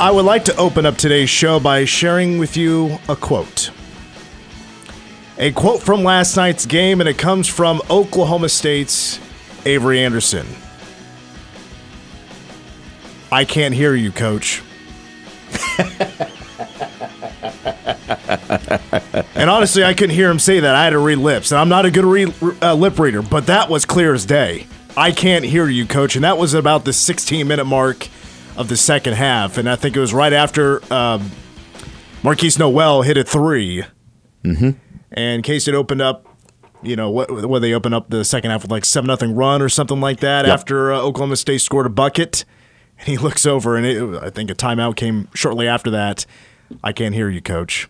[0.00, 3.70] I would like to open up today's show by sharing with you a quote.
[5.36, 9.20] A quote from last night's game, and it comes from Oklahoma State's
[9.66, 10.46] Avery Anderson.
[13.30, 14.62] I can't hear you, coach.
[19.34, 20.74] and honestly, I couldn't hear him say that.
[20.74, 23.48] I had to read lips, and I'm not a good re- uh, lip reader, but
[23.48, 24.66] that was clear as day.
[24.96, 26.16] I can't hear you, coach.
[26.16, 28.08] And that was about the 16 minute mark
[28.56, 31.30] of the second half, and I think it was right after um,
[32.22, 33.84] Markquis Nowell hit a 3
[34.44, 34.70] mm-hmm.
[35.12, 36.26] and K State opened up.
[36.82, 37.30] You know what?
[37.48, 40.20] Where they opened up the second half with like seven nothing run or something like
[40.20, 40.54] that Yep.
[40.54, 42.44] after uh, Oklahoma State scored a bucket,
[42.98, 46.24] and he looks over and it, I think a timeout came shortly after that.
[46.82, 47.88] I can't hear you, coach.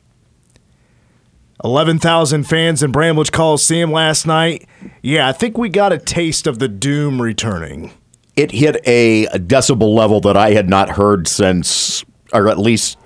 [1.62, 4.66] 11,000 fans in Bramlage Coliseum last night.
[5.03, 7.92] Yeah, I think we got a taste of the doom returning.
[8.41, 12.02] It hit a decibel level that I had not heard since,
[12.33, 12.97] or at least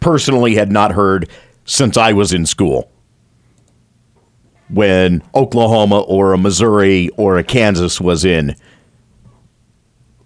[0.00, 1.30] personally had not heard
[1.64, 2.90] since I was in school.
[4.68, 8.56] When Oklahoma or a Missouri or a Kansas was in,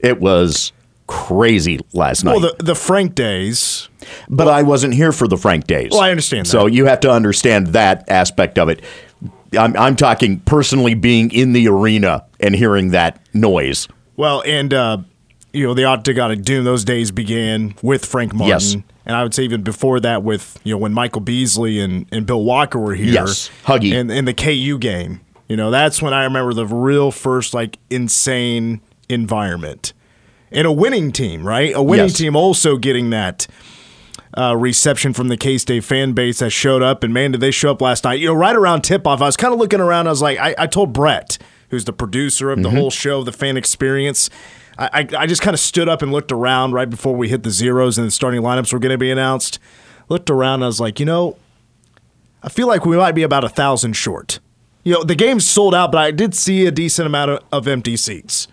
[0.00, 0.72] it was
[1.06, 2.32] crazy last night.
[2.32, 3.88] Well, the, the Frank days,
[4.28, 5.90] but I wasn't here for the Frank days.
[5.92, 6.50] Well, I understand that.
[6.50, 8.82] So you have to understand that aspect of it.
[9.56, 13.86] I'm, I'm talking personally being in the arena and hearing that noise.
[14.18, 14.98] Well, and uh,
[15.52, 16.64] you know the Octagon Doom.
[16.64, 18.74] Those days began with Frank Martin, Yes.
[19.06, 22.26] and I would say even before that, with you know when Michael Beasley and, and
[22.26, 23.48] Bill Walker were here, Yes.
[23.64, 23.94] Huggy.
[23.98, 25.20] and in the KU game.
[25.48, 29.92] You know that's when I remember the real first like insane environment,
[30.52, 31.72] and a winning team, right?
[31.74, 32.18] A winning Yes.
[32.18, 33.46] team also getting that.
[34.36, 37.50] Uh, reception from the K State fan base that showed up, and man, did they
[37.50, 38.20] show up last night?
[38.20, 40.06] You know, right around tip off, I was kind of looking around.
[40.06, 41.38] I was like, I, I told Brett,
[41.70, 42.78] who's the producer of the mm-hmm.
[42.78, 44.30] whole show, the fan experience.
[44.78, 47.42] I, I, I just kind of stood up and looked around right before we hit
[47.42, 49.58] the zeros and the starting lineups were going to be announced.
[50.08, 51.36] Looked around, and I was like, you know,
[52.42, 54.40] I feel like we might be about a thousand short.
[54.84, 57.68] You know, the game's sold out, but I did see a decent amount of, of
[57.68, 58.48] empty seats.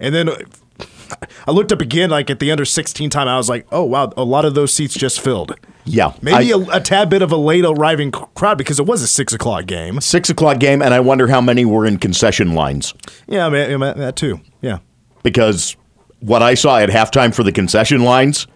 [0.00, 0.28] And then
[1.46, 3.28] I looked up again, like at the under 16 time.
[3.28, 5.54] I was like, oh, wow, a lot of those seats just filled.
[5.88, 6.12] Yeah.
[6.22, 9.06] Maybe I- a a tad bit of a late arriving crowd because it was a
[9.08, 10.00] six o'clock game.
[10.00, 12.94] six o'clock game, and I wonder how many were in concession lines
[13.26, 14.40] Yeah, I mean, that too.
[14.60, 14.78] Yeah.
[15.22, 15.76] because
[16.20, 18.46] what I saw at halftime for the concession lines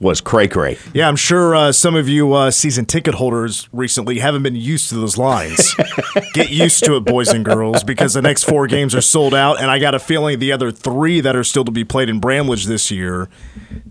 [0.00, 0.76] was cray cray.
[0.92, 4.88] Yeah, I'm sure uh, some of you uh, season ticket holders recently haven't been used
[4.88, 5.76] to those lines.
[6.34, 9.60] Get used to it, boys and girls, because the next four games are sold out,
[9.60, 12.18] and I got a feeling the other three that are still to be played in
[12.18, 13.28] Bramlage this year,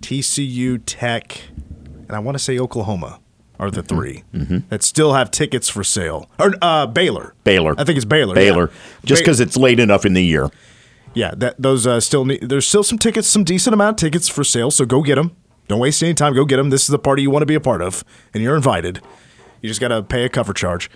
[0.01, 1.44] TCU, Tech,
[2.12, 3.20] and I want to say Oklahoma,
[3.58, 4.24] are the 3
[4.70, 6.30] that still have tickets for sale.
[6.40, 7.36] Or uh, Baylor.
[7.44, 7.76] Baylor.
[7.78, 8.34] I think it's Baylor.
[8.36, 8.78] Baylor, yeah.
[9.06, 10.50] just Ba- because it's late enough in the year.
[11.14, 14.28] Yeah, that those uh, still need, there's still some tickets, some decent amount of tickets
[14.28, 14.72] for sale.
[14.72, 15.36] So go get them.
[15.68, 16.34] Don't waste any time.
[16.34, 16.70] Go get them.
[16.70, 19.00] This is the party you want to be a part of, and you're invited.
[19.62, 20.90] You just got to pay a cover charge.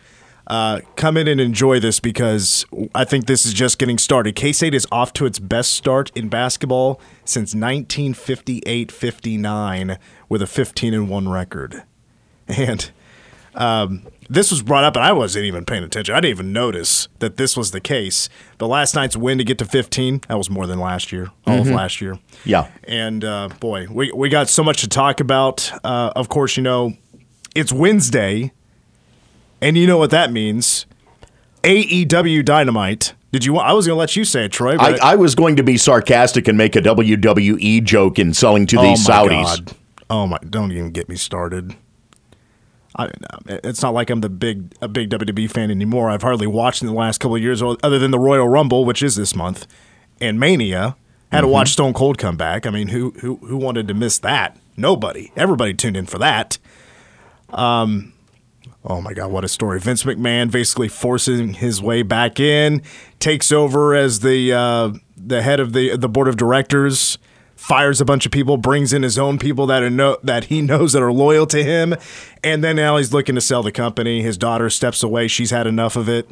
[0.48, 4.36] Uh, come in and enjoy this because I think this is just getting started.
[4.36, 9.98] K State is off to its best start in basketball since 1958 59
[10.30, 11.84] with a 15 and 1 record.
[12.48, 12.92] And
[13.56, 16.14] um, this was brought up, and I wasn't even paying attention.
[16.14, 18.30] I didn't even notice that this was the case.
[18.58, 21.60] But last night's win to get to 15, that was more than last year, all
[21.60, 22.20] of last year.
[22.44, 22.70] Yeah.
[22.84, 25.72] And uh, boy, we, we got so much to talk about.
[25.84, 26.94] Uh, of course, you know,
[27.56, 28.52] it's Wednesday,
[29.62, 30.86] and you know what that means
[31.64, 33.14] AEW Dynamite.
[33.32, 33.68] Did you want?
[33.68, 34.78] I was going to let you say it, Troy.
[34.78, 38.66] But I, I was going to be sarcastic and make a WWE joke in selling
[38.68, 39.44] to oh these my Saudis.
[39.44, 39.76] God.
[40.10, 40.38] Oh my!
[40.50, 41.76] Don't even get me started.
[42.98, 43.10] I,
[43.48, 46.10] it's not like I'm the big a big WWE fan anymore.
[46.10, 49.04] I've hardly watched in the last couple of years, other than the Royal Rumble, which
[49.04, 49.68] is this month,
[50.22, 50.96] and Mania.
[51.32, 52.66] Had to watch Stone Cold come back.
[52.66, 54.58] I mean, who who who wanted to miss that?
[54.78, 55.34] Nobody.
[55.36, 56.58] Everybody tuned in for that.
[57.50, 58.14] Um,
[58.86, 59.80] oh my God, what a story!
[59.80, 62.82] Vince McMahon basically forcing his way back in,
[63.20, 67.18] takes over as the uh, the head of the the board of directors,
[67.56, 70.62] fires a bunch of people, brings in his own people that are no, that he
[70.62, 71.96] knows that are loyal to him,
[72.44, 74.22] and then now he's looking to sell the company.
[74.22, 76.30] His daughter steps away; she's had enough of it.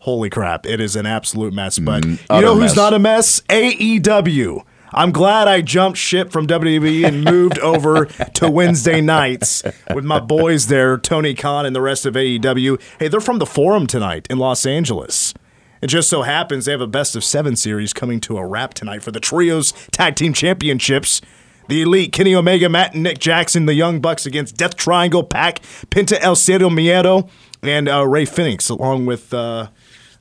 [0.00, 0.66] Holy crap!
[0.66, 1.78] It is an absolute mess.
[1.78, 2.76] But you know who's mess.
[2.76, 3.40] not a mess?
[3.48, 4.64] AEW.
[4.92, 9.62] I'm glad I jumped ship from WWE and moved over to Wednesday nights
[9.94, 12.80] with my boys there, Tony Khan and the rest of AEW.
[12.98, 15.34] Hey, they're from the Forum tonight in Los Angeles.
[15.82, 18.74] It just so happens they have a best of seven series coming to a wrap
[18.74, 21.20] tonight for the Trios Tag Team Championships.
[21.68, 25.60] The Elite, Kenny Omega, Matt and Nick Jackson, the Young Bucks against Death Triangle, Pac,
[25.90, 27.28] Penta El Zero Miedo,
[27.60, 29.34] and uh, Rey Fénix, along with.
[29.34, 29.68] Uh,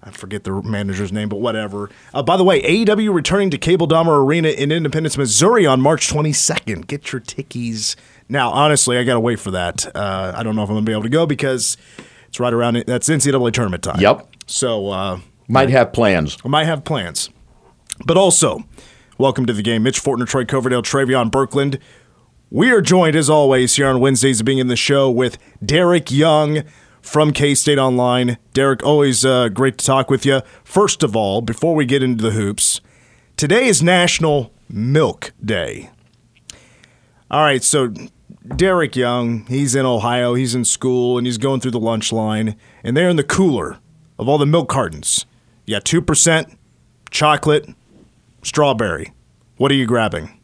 [0.06, 1.90] I forget the manager's name, but whatever.
[2.14, 6.08] Uh, by the way, AEW returning to Cable Dahmer Arena in Independence, Missouri on March
[6.10, 6.86] 22nd.
[6.86, 7.96] Get your tickies.
[8.30, 9.96] Now, honestly, I got to wait for that.
[9.96, 11.76] Uh, I don't know if I'm going to be able to go because
[12.28, 14.00] it's right around, that's NCAA tournament time.
[14.00, 14.28] Yep.
[14.46, 16.38] So, uh, Might have plans.
[16.46, 17.32] I might have plans.
[18.06, 18.64] But also,
[19.18, 19.82] welcome to the game.
[19.82, 21.80] Mitch Fortner, Troy Coverdale, Travion Berkland.
[22.52, 26.64] We are joined, as always, here on Wednesdays, being in the show with Derek Young
[27.06, 28.38] from K State Online.
[28.54, 30.42] Derek, always uh, great to talk with you.
[30.64, 32.82] First of all, before we get into the hoops,
[33.38, 35.92] today is National Milk Day.
[37.30, 37.94] All right, so
[38.56, 42.56] Derek Young, he's in Ohio, he's in school, and he's going through the lunch line,
[42.84, 43.78] and they're in the cooler
[44.18, 45.26] of all the milk cartons.
[45.66, 46.58] You got 2%,
[47.12, 47.70] chocolate,
[48.44, 49.14] strawberry.
[49.58, 50.42] What are you grabbing?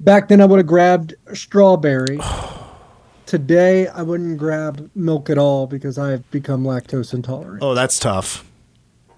[0.00, 2.18] Back then, I would have grabbed strawberry.
[3.34, 7.64] Today, I wouldn't grab milk at all because I have become lactose intolerant.
[7.64, 8.48] Oh, that's tough.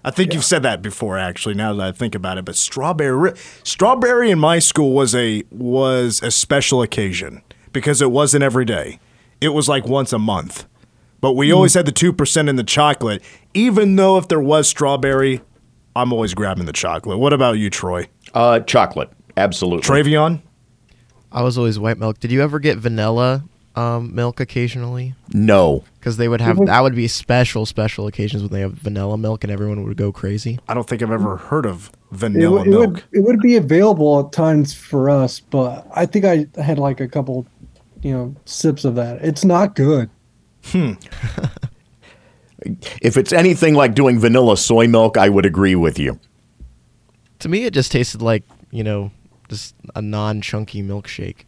[0.03, 1.53] I think you've said that before, actually.
[1.53, 6.19] Now that I think about it, but strawberry, strawberry in my school was a was
[6.23, 7.43] a special occasion
[7.73, 8.99] because it wasn't every day.
[9.39, 10.65] It was like once a month.
[11.21, 13.21] But we always had the two percent in the chocolate,
[13.53, 15.41] even though if there was strawberry,
[15.95, 17.19] I'm always grabbing the chocolate.
[17.19, 18.07] What about you, Troy?
[18.33, 19.11] Uh, chocolate.
[19.37, 19.87] Absolutely.
[19.87, 20.41] Travion?
[21.31, 22.19] I was always white milk.
[22.19, 23.43] Did you ever get vanilla
[23.77, 25.13] um, milk occasionally?
[25.33, 25.83] no.
[25.99, 29.43] Because they would have that would be special special occasions when they have vanilla milk
[29.43, 30.57] and everyone would go crazy.
[30.69, 32.93] I don't think I've ever heard of It, vanilla w- it milk.
[32.93, 37.01] would it would be available at times for us, but I think I had like
[37.01, 37.45] a couple,
[38.01, 39.21] you know, sips of that.
[39.23, 40.09] It's not good.
[40.65, 40.93] Hmm.
[43.01, 46.19] If it's anything like doing vanilla soy milk, I would agree with you.
[47.39, 49.11] To me, it just tasted like you know
[49.47, 51.43] just a non-chunky milkshake.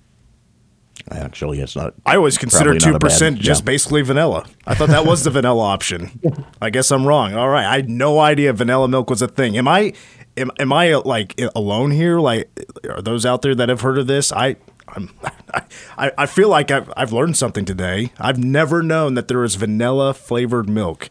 [1.12, 1.94] Actually, it's not.
[2.06, 3.66] I always consider Probably two not a bad- percent just yeah.
[3.66, 4.46] basically vanilla.
[4.68, 6.20] I thought that was the vanilla option.
[6.62, 7.34] I guess I'm wrong.
[7.34, 9.58] All right, I had no idea vanilla milk was a thing.
[9.58, 9.94] Am I?
[10.38, 12.20] Am, am I like alone here?
[12.20, 12.50] Like,
[12.88, 14.32] are those out there that have heard of this?
[14.32, 14.56] I.
[14.90, 15.12] I'm,
[15.98, 18.12] I, I feel like I've, I've learned something today.
[18.20, 21.10] I've never known that there is vanilla flavored milk.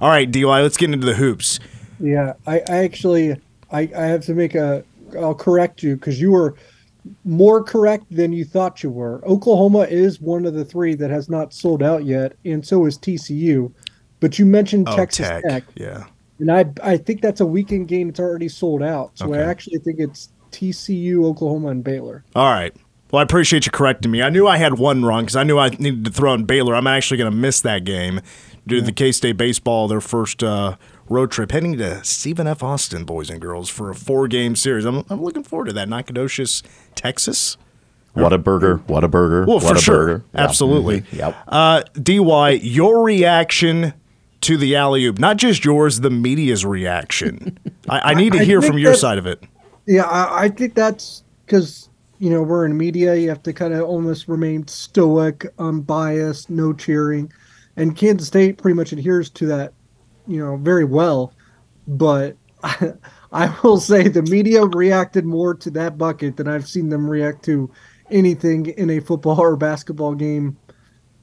[0.00, 1.60] All right, DY, let's get into the hoops.
[2.00, 3.40] Yeah, I, I actually
[3.70, 4.82] I, I have to make a
[5.16, 6.54] I'll correct you because you were
[7.24, 9.22] more correct than you thought you were.
[9.26, 12.98] Oklahoma is one of the three that has not sold out yet, and so is
[12.98, 13.72] TCU.
[14.20, 15.42] But you mentioned Oh, Texas Tech.
[15.44, 16.04] Tech, Yeah.
[16.38, 18.08] and I I think that's a weekend game.
[18.08, 19.38] It's already sold out, so Okay.
[19.40, 22.24] I actually think it's TCU, Oklahoma, and Baylor.
[22.34, 22.74] All right.
[23.10, 24.22] Well, I appreciate you correcting me.
[24.22, 26.74] I knew I had one wrong because I knew I needed to throw in Baylor.
[26.76, 28.20] I'm actually going to miss that game
[28.68, 30.76] due to the K State baseball, their first uh,
[31.10, 32.62] road trip, heading to Stephen F.
[32.62, 34.86] Austin, boys and girls, for a four game series.
[34.86, 35.88] I'm, I'm looking forward to that.
[35.90, 36.62] Nacogdoches,
[36.94, 37.58] Texas.
[38.14, 38.76] What a burger.
[38.86, 39.44] What a burger.
[39.46, 39.96] Well, what for a sure.
[40.06, 40.24] burger.
[40.34, 40.40] Yeah.
[40.44, 41.00] Absolutely.
[41.02, 41.12] Mhm.
[41.18, 41.36] Yep.
[41.48, 43.92] Uh, DY, your reaction
[44.40, 47.58] to the alley oop, not just yours, the media's reaction.
[47.88, 49.44] I, I need to I hear think from your that- side of it.
[49.86, 51.88] Yeah, I, I think that's because
[52.20, 53.16] you know we're in media.
[53.16, 57.32] You have to kind of almost remain stoic, unbiased, no cheering,
[57.76, 59.72] and Kansas State pretty much adheres to that,
[60.30, 61.32] you know, very well.
[61.86, 62.92] But I,
[63.32, 67.44] I will say the media reacted more to that bucket than I've seen them react
[67.44, 67.70] to
[68.10, 70.56] anything in a football or basketball game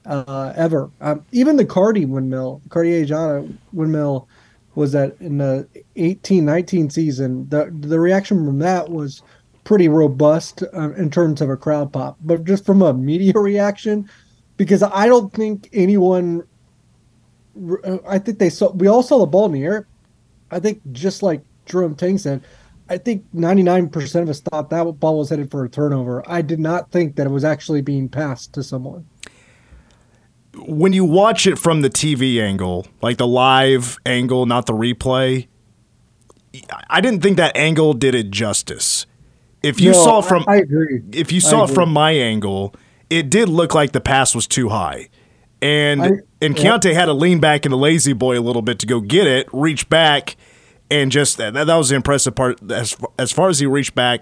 [0.06, 0.90] uh, ever.
[1.00, 4.28] Um, even the Cardi windmill, Cartier Diarra windmill,
[4.74, 7.48] was that in the 18 19 season.
[7.48, 9.22] The the reaction from that was
[9.64, 14.08] pretty robust uh, in terms of a crowd pop, but just from a media reaction,
[14.56, 16.44] because I don't think anyone.
[17.84, 18.70] Uh, I think they saw.
[18.72, 19.86] We all saw the ball in the air.
[20.50, 22.42] I think just like Jerome Tang said,
[22.88, 26.22] I think 99% of us thought that ball was headed for a turnover.
[26.30, 29.06] I did not think that it was actually being passed to someone.
[30.54, 35.46] when you watch it from the TV angle, like the live angle, not the replay,
[36.88, 39.06] I didn't think that angle did it justice.
[39.62, 41.02] If you No, saw from I agree.
[41.12, 41.74] if you saw agree.
[41.74, 42.74] from my angle,
[43.10, 45.08] it did look like the pass was too high.
[45.60, 46.10] And I-
[46.40, 46.76] and yeah.
[46.78, 49.26] Keyontae had to lean back in the lazy boy a little bit to go get
[49.26, 50.36] it, reach back,
[50.90, 52.60] and just that, that was the impressive part.
[52.70, 54.20] As far, as far as he reached back,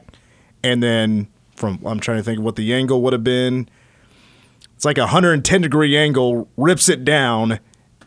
[0.64, 3.68] and then from I'm trying to think of what the angle would have been.
[4.74, 7.60] It's like a 110 degree angle, rips it down,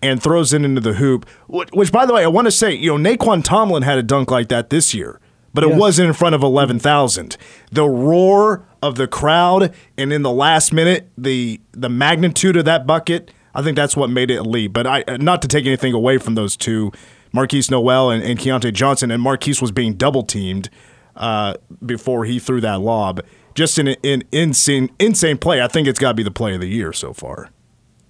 [0.04, 1.28] and throws it into the hoop.
[1.48, 4.30] Which, by the way, I want to say, you know, Nae'Qwan Tomlin had a dunk
[4.32, 5.20] like that this year.
[5.54, 5.80] But it Yes.
[5.80, 7.36] wasn't in front of 11,000.
[7.72, 12.86] The roar of the crowd and in the last minute, the the magnitude of that
[12.88, 14.74] bucket, I think that's what made it elite.
[14.74, 16.92] But I not to take anything away from those two,
[17.34, 20.70] Markquis Nowell and, and Keyontae Johnson, and Markquis was being double teamed
[21.16, 23.22] uh, before he threw that lob.
[23.56, 25.62] Just an, an insane insane play.
[25.62, 27.50] I think it's got to be the play of the year so far.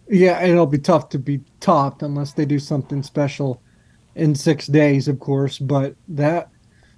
[0.09, 3.61] Yeah, and it'll be tough to be topped unless they do something special
[4.15, 5.57] in six days, of course.
[5.59, 6.49] But that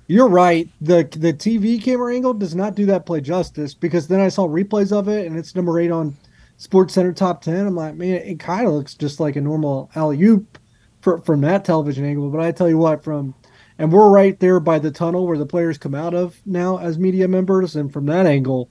[0.08, 0.70] you're right.
[0.82, 4.48] The the TV camera angle does not do that play justice because then I saw
[4.48, 6.16] replays of it and it's number eight on
[6.58, 7.66] Sports Center top ten.
[7.66, 10.58] I'm like, man, it kind of looks just like a normal alley oop
[11.02, 12.30] from that television angle.
[12.30, 13.34] But I tell you what, from
[13.78, 17.00] and we're right there by the tunnel where the players come out of now as
[17.00, 18.70] media members, and from that angle,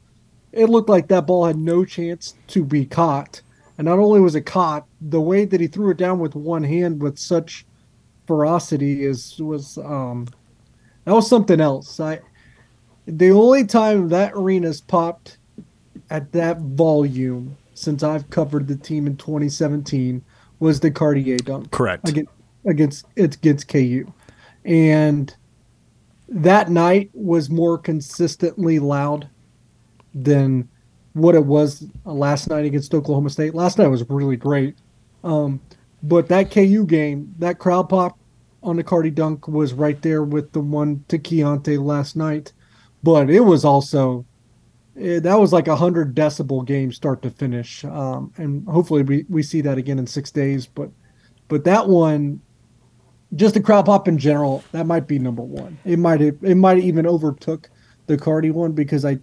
[0.53, 3.43] it looked like that ball had no chance to be caught.
[3.79, 6.63] And not only was it caught, the way that he threw it down with one
[6.63, 7.67] hand with such
[8.27, 10.29] ferocity is was um
[11.05, 12.01] that was something else.
[12.01, 12.21] I
[13.07, 15.39] the only time that arena's popped
[16.11, 20.23] at that volume since I've covered the team in 2017
[20.59, 22.09] was the Cartier dunk Correct.
[22.09, 22.31] against
[22.67, 24.13] against it's against KU,
[24.65, 25.35] and
[26.29, 29.29] that night was more consistently loud
[30.15, 30.69] than
[31.15, 33.55] what it was last night against Oklahoma State.
[33.55, 34.77] Last night was really great,
[35.25, 35.61] um,
[36.03, 38.20] but that KU game, that crowd pop
[38.63, 42.53] on the Cardi dunk was right there with the one to Keyontae last night,
[43.03, 44.27] but it was also
[44.99, 49.25] eh, that was like a hundred decibel game start to finish, um, and hopefully we,
[49.29, 50.67] we see that again in six days.
[50.67, 50.91] But
[51.49, 52.41] but that one,
[53.35, 55.79] just the crowd pop in general, that might be number one.
[55.85, 57.71] It might have, it might even overtook
[58.07, 59.19] the Cardi one because I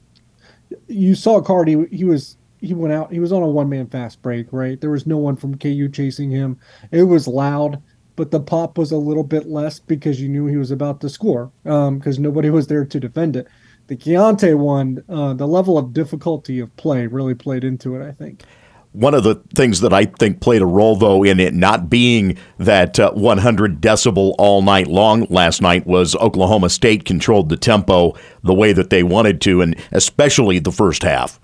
[0.88, 4.22] you saw Cardi he was he went out he was on a one man fast
[4.22, 4.82] break right?
[4.82, 6.60] There was no one from KU chasing him.
[6.92, 7.82] It was loud
[8.18, 11.10] but the pop was a little bit less because you knew he was about to
[11.10, 13.48] score because nobody was there to defend it
[13.88, 18.12] the Keyontae one uh, the level of difficulty of play really played into it I
[18.12, 18.44] think
[18.92, 22.38] One of the things that I think played a role, though, in it not being
[22.58, 28.16] that uh, 100 decibel all night long last night was Oklahoma State controlled the tempo
[28.44, 31.40] the way that they wanted to, and especially the first half.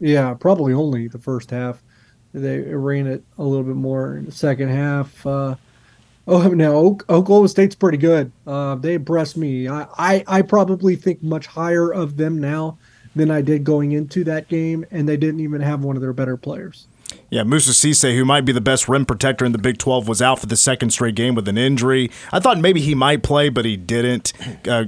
[0.00, 1.82] Yeah, probably only the first half.
[2.32, 5.26] They ran it a little bit more in the second half.
[5.26, 5.56] Uh,
[6.28, 8.30] oh, Ok- Oklahoma State's pretty good.
[8.46, 9.68] Uh, they impressed me.
[9.68, 12.78] I, I, I probably think much higher of them now
[13.16, 16.12] than I did going into that game, and they didn't even have one of their
[16.12, 16.86] better players.
[17.30, 20.22] Yeah, Moussa Cisse, who might be the best rim protector in the Big 12, was
[20.22, 22.10] out for the second straight game with an injury.
[22.32, 24.32] I thought maybe he might play, but he didn't.
[24.66, 24.86] Uh,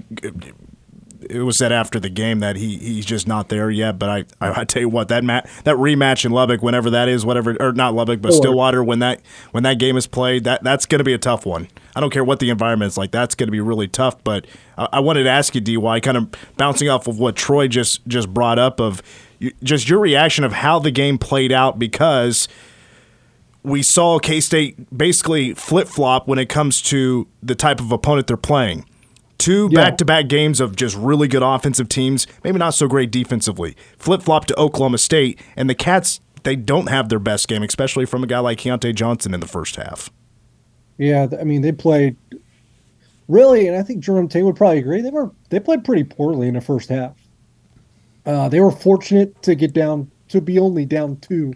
[1.30, 3.98] it was said after the game that he he's just not there yet.
[3.98, 7.08] But I I, I tell you what that mat that rematch in Lubbock, whenever that
[7.08, 9.20] is, whatever or not Lubbock, but Or- Stillwater, when that
[9.52, 11.68] when that game is played, that that's going to be a tough one.
[11.94, 13.10] I don't care what the environment is like.
[13.10, 14.22] That's going to be really tough.
[14.22, 14.46] But
[14.78, 18.06] I, I wanted to ask you, Dy, kind of bouncing off of what Troy just
[18.06, 19.02] just brought up of
[19.38, 22.48] you, just your reaction of how the game played out because
[23.62, 28.26] we saw K State basically flip flop when it comes to the type of opponent
[28.26, 28.86] they're playing.
[29.40, 33.10] Two back to back games of just really good offensive teams, maybe not so great
[33.10, 33.74] defensively.
[33.96, 38.04] Flip flop to Oklahoma State, and the Cats, they don't have their best game, especially
[38.04, 40.10] from a guy like Keyontae Johnson in the first half.
[40.98, 42.16] Yeah, I mean they played
[43.28, 45.00] really, and I think Jerome Tang would probably agree.
[45.00, 47.16] They were they played pretty poorly in the first half.
[48.26, 51.54] Uh, they were fortunate to get down to be only down two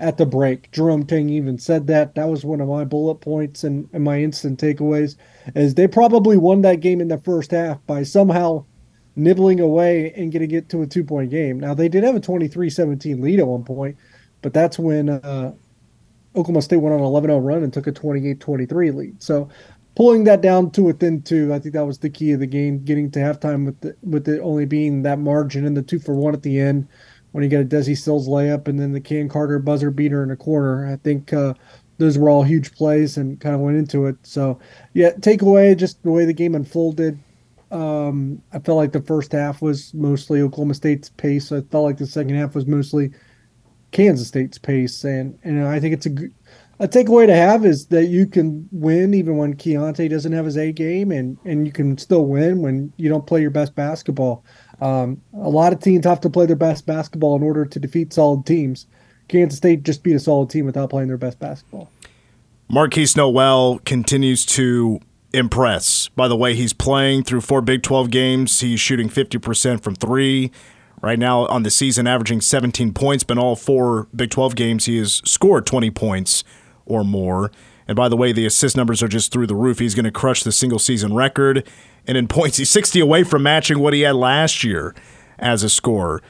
[0.00, 0.70] at the break.
[0.72, 2.14] Jerome Tang even said that.
[2.14, 5.16] That was one of my bullet points and, and my instant takeaways.
[5.54, 8.64] Is they probably won that game in the first half by somehow
[9.16, 11.60] nibbling away and getting it to a two point game.
[11.60, 13.96] Now they did have a 23-17 lead at one point,
[14.42, 15.54] but that's when uh,
[16.34, 19.22] Oklahoma State went on an 11 0 run and took a 28 23 lead.
[19.22, 19.48] So
[19.94, 22.84] pulling that down to within two, I think that was the key of the game,
[22.84, 26.14] getting to halftime with the, with it only being that margin and the two for
[26.14, 26.88] one at the end
[27.34, 30.28] when you get a Desi Sills layup and then the Cam Carter buzzer beater in
[30.28, 30.86] the corner.
[30.86, 31.54] I think uh,
[31.98, 34.14] those were all huge plays and kind of went into it.
[34.22, 34.60] So,
[34.92, 37.18] yeah, takeaway just the way the game unfolded.
[37.72, 41.50] Um, I felt like the first half was mostly Oklahoma State's pace.
[41.50, 43.10] I felt like the second half was mostly
[43.90, 46.06] Kansas State's pace, and and I think it's
[46.78, 50.56] a takeaway to have is that you can win even when Keyontae doesn't have his
[50.56, 54.44] A game, and and you can still win when you don't play your best basketball.
[54.80, 58.12] Um, a lot of teams have to play their best basketball in order to defeat
[58.12, 58.86] solid teams.
[59.28, 61.90] Kansas State just beat a solid team without playing their best basketball.
[62.70, 65.00] Markquis Nowell continues to
[65.32, 68.60] impress by the way he's playing through four Big 12 games.
[68.60, 70.50] He's shooting 50% from three.
[71.02, 74.86] Right now on the season, averaging 17 points, but in all four Big 12 games,
[74.86, 76.44] he has scored 20 points
[76.86, 77.50] or more.
[77.86, 79.78] And by the way, the assist numbers are just through the roof.
[79.78, 81.68] He's going to crush the single season record.
[82.06, 84.94] And in points, he's 60 away from matching what he had last year
[85.38, 86.22] as a scorer.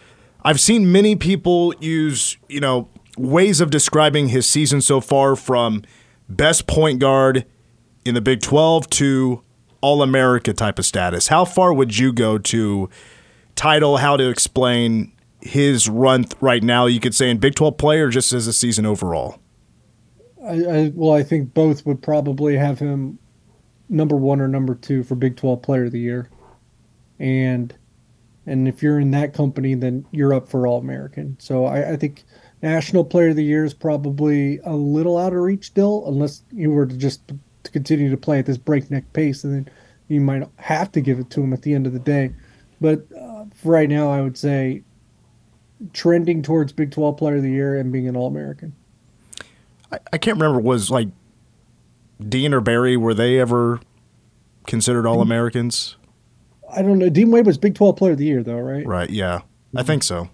[0.42, 5.82] I've seen many people use, you know, ways of describing his season so far from
[6.28, 7.46] best point guard
[8.04, 9.42] in the Big 12 to
[9.80, 11.28] All America type of status.
[11.28, 12.88] How far would you go to
[13.54, 16.86] title how to explain his run right now?
[16.86, 19.38] You could say in Big 12 play or just as a season overall?
[20.44, 23.18] I, I, well, I think both would probably have him
[23.88, 26.28] number one or number two for Big 12 Player of the Year,
[27.18, 27.74] and
[28.46, 31.36] and if you're in that company, then you're up for All American.
[31.40, 32.24] So I, I think
[32.62, 36.70] National Player of the Year is probably a little out of reach still, unless you
[36.70, 39.74] were to just to continue to play at this breakneck pace, and then
[40.08, 42.34] you might have to give it to him at the end of the day.
[42.80, 44.82] But uh, right now, I would say
[45.92, 48.74] trending towards Big 12 Player of the Year and being an All American.
[49.94, 51.08] I, I can't remember was like
[52.26, 53.80] Dean or Barry were they ever
[54.66, 55.96] considered All Americans?
[56.70, 57.08] I don't know.
[57.08, 58.86] Dean Wade was Big 12 Player of the Year though, right?
[58.86, 59.10] Right.
[59.10, 59.86] Yeah, I mm-hmm.
[59.86, 60.28] think so.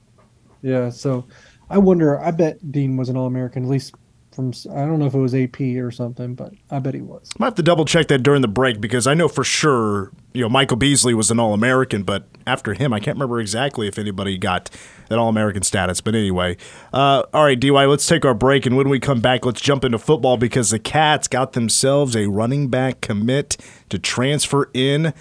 [0.62, 0.90] Yeah.
[0.90, 1.26] So
[1.69, 2.21] I wonder.
[2.21, 3.95] I bet Dean was an All American at least
[4.33, 4.53] from.
[4.71, 7.31] I don't know if it was AP or something, but I bet he was.
[7.41, 10.43] I have to double check that during the break because I know for sure you
[10.43, 13.99] know Michael Beasley was an All American, but after him, I can't remember exactly if
[13.99, 14.71] anybody got
[15.09, 16.01] that All American status.
[16.01, 16.57] But anyway,
[16.93, 19.85] uh, all right, DY, let's take our break, and when we come back, let's jump
[19.85, 23.57] into football because the Cats got themselves a running back commit
[23.89, 25.13] to transfer in.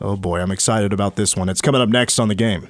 [0.00, 1.48] Oh boy, I'm excited about this one.
[1.48, 2.68] It's coming up next on the game.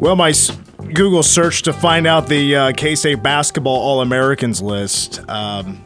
[0.00, 0.32] Well, my
[0.94, 5.84] Google search to find out the uh, K State basketball All Americans list um,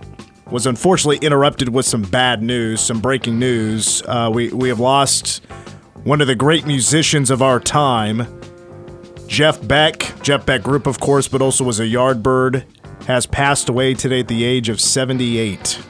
[0.52, 4.04] was unfortunately interrupted with some bad news, some breaking news.
[4.06, 5.44] Uh, we, we have lost
[6.04, 8.28] one of the great musicians of our time,
[9.26, 10.14] Jeff Beck.
[10.22, 12.66] Jeff Beck Group, of course, but also was a Yardbird,
[13.06, 15.80] has passed away today at the age of 78.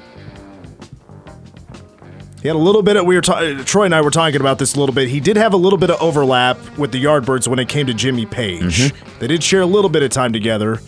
[2.45, 4.59] He had a little bit of we were ta- Troy and I were talking about
[4.59, 5.09] this a little bit.
[5.09, 7.95] He did have a little bit of overlap with the Yardbirds when it came to
[7.95, 8.93] Jimmy Page.
[9.19, 10.79] They did share a little bit of time together,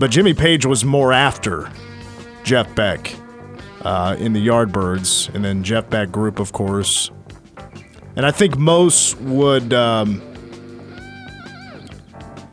[0.00, 1.70] but Jimmy Page was more after
[2.42, 3.14] Jeff Beck
[3.82, 7.12] uh, in the Yardbirds, and then Jeff Beck group, of course.
[8.16, 10.20] And I think most would um,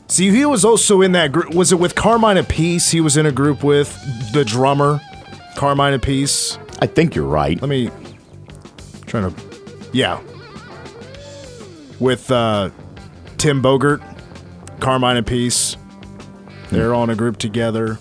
[0.07, 0.29] see.
[0.29, 1.55] He was also in that group.
[1.55, 2.91] Was it with Carmine Appice?
[2.91, 3.91] He was in a group with
[4.33, 5.01] the drummer,
[5.55, 6.59] Carmine Appice.
[6.79, 7.59] I think you're right.
[7.59, 7.89] Let me
[9.21, 9.41] trying to
[9.93, 10.21] yeah.
[11.99, 12.69] With uh
[13.37, 14.01] tim bogert
[14.79, 15.77] carmine appice
[16.69, 17.97] they're all in a group together.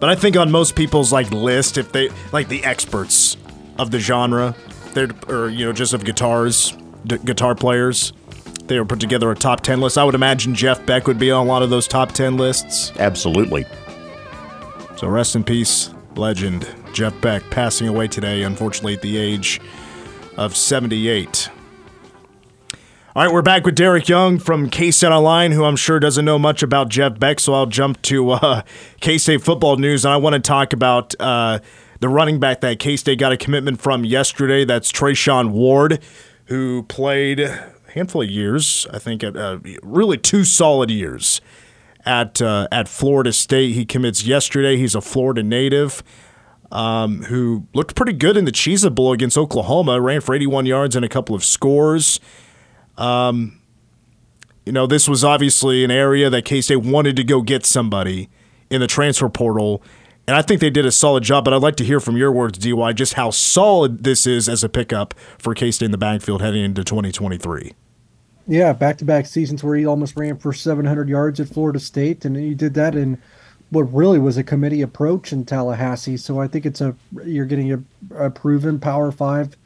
[0.00, 3.36] But i think on most people's like list if they like the experts
[3.78, 4.54] of the genre
[4.94, 8.12] they're or you know just of guitars d- guitar players
[8.66, 9.98] they would put together a top 10 list.
[9.98, 12.92] I would imagine jeff beck would be on a lot of those top 10 lists.
[12.98, 13.64] Absolutely.
[14.96, 19.60] so rest in peace, legend Jeff Beck passing away today, unfortunately at the age
[20.36, 21.48] of 78.
[23.14, 26.24] All right, we're back with Derek Young from K State Online, who I'm sure doesn't
[26.24, 27.40] know much about Jeff Beck.
[27.40, 28.62] So I'll jump to uh,
[29.00, 31.58] K State football news, and I want to talk about uh,
[32.00, 34.64] the running back that K State got a commitment from yesterday.
[34.64, 36.02] That's Treshaun Ward,
[36.46, 41.42] who played a handful of years, I think, uh, really two solid years
[42.06, 43.74] at uh, at Florida State.
[43.74, 44.78] He commits yesterday.
[44.78, 46.02] He's a Florida native
[46.72, 50.00] um, who looked pretty good in the Cheez It Bowl against Oklahoma.
[50.00, 52.18] Ran for 81 yards and a couple of scores.
[52.96, 53.60] Um,
[54.64, 58.30] you know, this was obviously an area that K State wanted to go get somebody
[58.70, 59.82] in the transfer portal.
[60.26, 62.32] And I think they did a solid job, but I'd like to hear from your
[62.32, 65.98] words, DY, just how solid this is as a pickup for K State in the
[65.98, 67.72] backfield heading into 2023.
[68.48, 72.24] Yeah, back to back seasons where he almost ran for 700 yards at Florida State,
[72.24, 73.20] and he did that in
[73.72, 76.18] what really was a committee approach in Tallahassee.
[76.18, 77.82] So I think it's a you're getting a,
[78.14, 79.56] a proven Power Five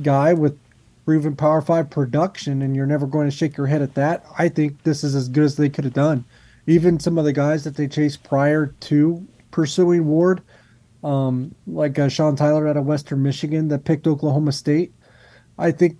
[0.00, 0.58] guy with
[1.04, 4.24] proven Power Five production, and you're never going to shake your head at that.
[4.38, 6.24] I think this is as good as they could have done.
[6.66, 10.40] Even some of the guys that they chased prior to pursuing Ward,
[11.04, 14.90] um, like uh, Sean Tyler out of Western Michigan that picked Oklahoma State,
[15.58, 15.98] I think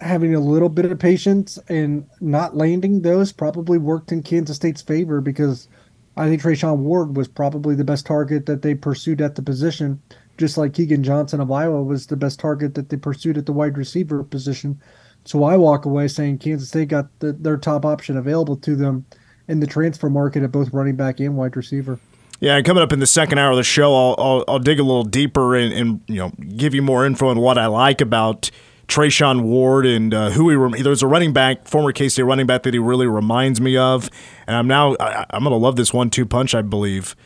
[0.00, 4.82] having a little bit of patience and not landing those probably worked in Kansas State's
[4.82, 5.66] favor because
[6.16, 10.00] I think Treshaun Ward was probably the best target that they pursued at the position,
[10.38, 13.52] just like Keegan Johnson of Iowa was the best target that they pursued at the
[13.52, 14.80] wide receiver position.
[15.24, 19.06] So I walk away saying Kansas State got the, their top option available to them
[19.48, 21.98] in the transfer market at both running back and wide receiver.
[22.40, 24.78] Yeah, and coming up in the second hour of the show, I'll, I'll, I'll dig
[24.78, 28.00] a little deeper and, and you know give you more info on what I like
[28.00, 28.50] about
[28.88, 32.46] Treshaun Ward and uh, who he rem- there's a running back, former K State running
[32.46, 34.10] back that he really reminds me of,
[34.46, 36.54] and I'm now I, am gonna love this one-two punch.
[36.54, 37.16] I believe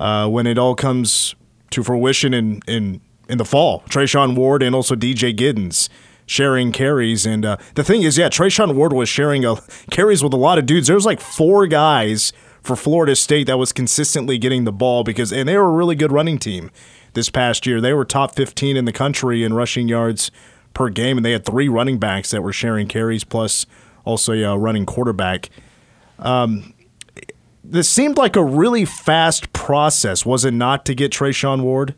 [0.00, 1.34] uh, when it all comes
[1.70, 5.88] to fruition in in in the fall, Treshaun Ward and also DJ Giddens
[6.26, 7.26] sharing carries.
[7.26, 9.56] And uh, the thing is, yeah, Treshaun Ward was sharing a,
[9.90, 10.86] carries with a lot of dudes.
[10.86, 15.32] There was like four guys for Florida State that was consistently getting the ball because,
[15.32, 16.70] and they were a really good running team
[17.12, 17.80] this past year.
[17.80, 20.30] They were top 15 in the country in rushing yards
[20.74, 23.66] per game, and they had three running backs that were sharing carries plus
[24.04, 25.48] also a running quarterback.
[26.18, 26.74] Um,
[27.62, 31.94] this seemed like a really fast process, was it not, to get Treshaun Ward?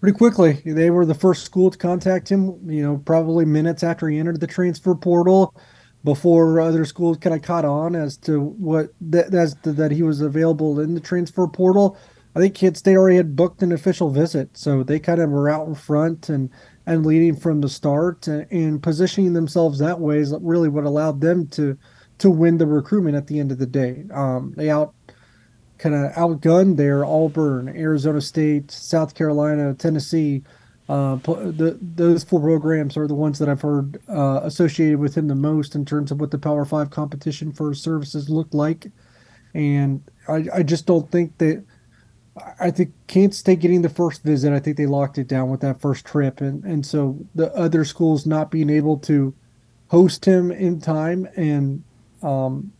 [0.00, 0.62] pretty quickly.
[0.64, 4.40] They were the first school to contact him, you know, probably minutes after he entered
[4.40, 5.54] the transfer portal
[6.02, 10.02] before other schools kind of caught on as to what that as to, that he
[10.02, 11.98] was available in the transfer portal.
[12.34, 15.50] I think K State already had booked an official visit, so they kind of were
[15.50, 16.48] out in front and
[16.86, 21.20] and leading from the start and, and positioning themselves that way is really what allowed
[21.20, 21.76] them to
[22.18, 24.04] to win the recruitment at the end of the day.
[24.12, 24.94] Um, they out
[25.78, 30.42] kind of outgunned there Auburn, Arizona State, South Carolina, Tennessee.
[30.86, 35.28] Uh, the, those four programs are the ones that I've heard uh, associated with him
[35.28, 38.90] the most in terms of what the Power Five competition for services looked like.
[39.54, 41.64] And I, I just don't think that.
[42.60, 45.60] I think Kansas State getting the first visit, I think they locked it down with
[45.60, 46.40] that first trip.
[46.40, 49.34] And, and so the other schools not being able to
[49.88, 51.82] host him in time and
[52.22, 52.72] um,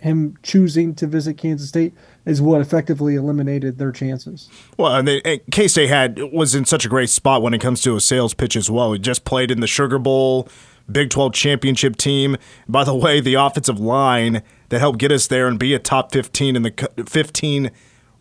[0.00, 4.48] him choosing to visit Kansas State is what effectively eliminated their chances.
[4.78, 7.94] Well, and K State had was in such a great spot when it comes to
[7.94, 8.92] a sales pitch as well.
[8.92, 10.48] He just played in the Sugar Bowl,
[10.90, 12.36] Big 12 championship team.
[12.68, 16.12] By the way, the offensive line that helped get us there and be a top
[16.12, 17.70] 15 in the 15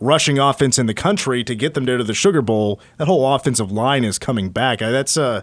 [0.02, 2.82] rushing offense in the country to get them to the Sugar Bowl.
[2.98, 4.80] That whole offensive line is coming back.
[4.80, 5.42] That's uh,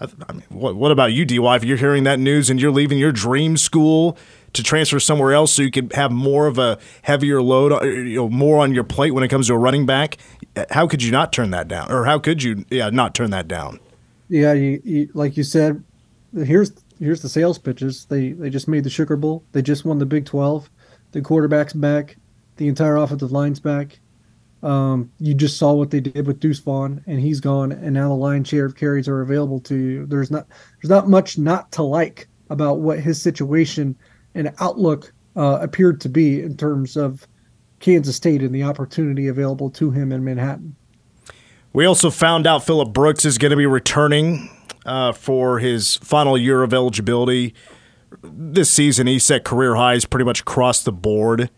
[0.00, 1.56] I mean, what, what about you, DY?
[1.56, 4.16] If you're hearing that news and you're leaving your dream school
[4.52, 8.16] to transfer somewhere else so you can have more of a heavier load, uh, you
[8.16, 10.16] know, more on your plate when it comes to a running back.
[10.70, 13.46] How could you not turn that down, or how could you, yeah, not turn that
[13.46, 13.78] down?
[14.28, 15.82] Yeah, you, you, like you said,
[16.34, 18.06] here's here's the sales pitches.
[18.06, 19.44] They they just made the Sugar Bowl.
[19.52, 20.68] They just won the Big Twelve.
[21.12, 22.16] The quarterback's back.
[22.58, 23.98] The entire offensive line's back.
[24.62, 28.08] Um, you just saw what they did with Deuce Vaughn, and he's gone, and now
[28.08, 30.06] the line share of carries are available to you.
[30.06, 30.46] There's not
[30.82, 33.96] there's not much not to like about what his situation
[34.34, 37.26] and outlook uh, appeared to be in terms of
[37.78, 40.74] Kansas State and the opportunity available to him in Manhattan.
[41.72, 44.50] We also found out Phillip Brooks is going to be returning
[44.84, 47.54] uh, for his final year of eligibility
[48.22, 49.06] this season.
[49.06, 51.50] He set career highs pretty much across the board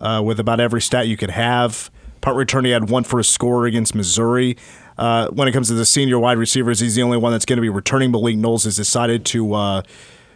[0.00, 1.90] uh, with about every stat you could have.
[2.20, 4.56] Punt return, he had one for a score against Missouri.
[4.98, 7.58] Uh, when it comes to the senior wide receivers, he's the only one that's going
[7.58, 8.10] to be returning.
[8.10, 9.82] Malik Knowles has decided to uh,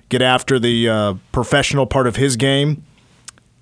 [0.08, 2.84] get after the uh, professional part of his game.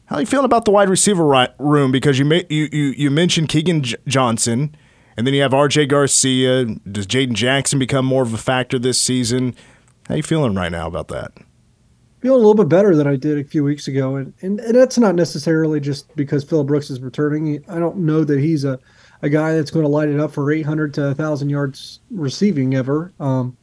[0.06, 1.92] How are you feeling about the wide receiver room?
[1.92, 4.74] Because you you you, you mentioned Keegan J- Johnson,
[5.16, 5.86] and then you have R.J.
[5.86, 6.64] Garcia.
[6.64, 9.54] Does Jaden Jackson become more of a factor this season?
[10.08, 11.32] How are you feeling right now about that?
[12.20, 14.74] Feeling a little bit better than I did a few weeks ago, and and, and
[14.74, 17.64] that's not necessarily just because Phil Brooks is returning.
[17.68, 18.78] I don't know that he's a
[19.22, 23.12] a guy that's going to light it up for 800 to 1,000 yards receiving ever.
[23.18, 23.56] Um,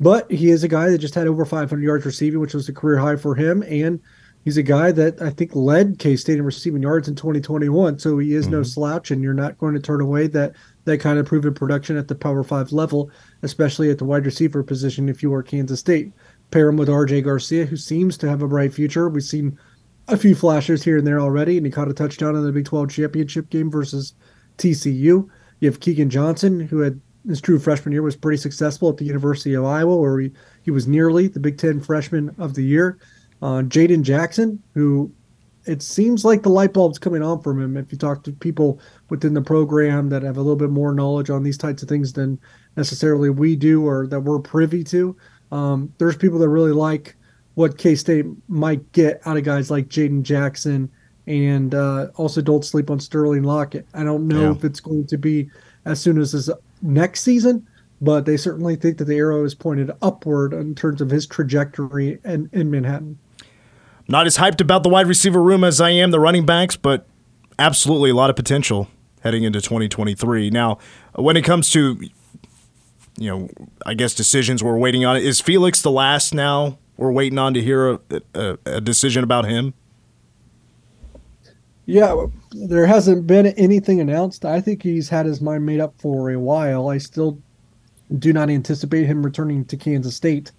[0.00, 2.72] but he is a guy that just had over 500 yards receiving, which was a
[2.72, 3.62] career high for him.
[3.62, 4.00] And
[4.44, 7.98] he's a guy that I think led K State in receiving yards in 2021.
[7.98, 8.56] So he is mm-hmm.
[8.56, 11.96] no slouch, and you're not going to turn away that that kind of proven production
[11.96, 13.10] at the Power Five level,
[13.42, 16.12] especially at the wide receiver position if you are Kansas State.
[16.50, 19.08] Pair him with RJ Garcia, who seems to have a bright future.
[19.08, 19.58] We've seen
[20.08, 22.64] a few flashes here and there already, and he caught a touchdown in the Big
[22.64, 24.14] 12 championship game versus
[24.56, 25.28] TCU.
[25.60, 29.04] You have Keegan Johnson, who had his true freshman year was pretty successful at the
[29.04, 30.32] University of Iowa, where he,
[30.62, 32.98] he was nearly the Big Ten freshman of the year.
[33.42, 35.12] Uh, Jaden Jackson, who
[35.66, 37.76] it seems like the light bulb's coming on from him.
[37.76, 38.80] If you talk to people
[39.10, 42.14] within the program that have a little bit more knowledge on these types of things
[42.14, 42.40] than
[42.76, 45.14] necessarily we do or that we're privy to,
[45.52, 47.16] um, there's people that really like
[47.54, 50.90] what K State might get out of guys like Jaden Jackson.
[51.26, 53.86] And uh, also, don't sleep on Sterling Lockett.
[53.92, 54.52] I don't know yeah.
[54.52, 55.50] if it's going to be
[55.84, 56.48] as soon as this
[56.80, 57.66] next season,
[58.00, 62.18] but they certainly think that the arrow is pointed upward in terms of his trajectory
[62.24, 63.18] in, in Manhattan.
[64.06, 67.06] Not as hyped about the wide receiver room as I am the running backs, but
[67.58, 68.88] absolutely a lot of potential
[69.20, 70.48] heading into 2023.
[70.48, 70.78] Now,
[71.14, 72.00] when it comes to,
[73.18, 73.48] you know,
[73.84, 76.78] I guess decisions we're waiting on, is Felix the last now?
[76.96, 78.00] We're waiting on to hear a,
[78.34, 79.74] a, a decision about him.
[81.86, 84.44] Yeah, there hasn't been anything announced.
[84.44, 86.88] I think he's had his mind made up for a while.
[86.88, 87.40] I still
[88.18, 90.52] Do not anticipate him returning to Kansas State.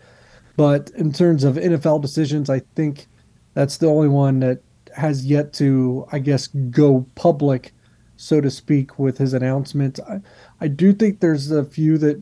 [0.56, 3.08] But in terms of NFL decisions, I think
[3.54, 4.62] that's the only one that
[4.96, 7.74] has yet to, I guess, go public,
[8.18, 10.00] so to speak, with his announcement.
[10.08, 10.22] I,
[10.62, 12.22] I do think there's a few that,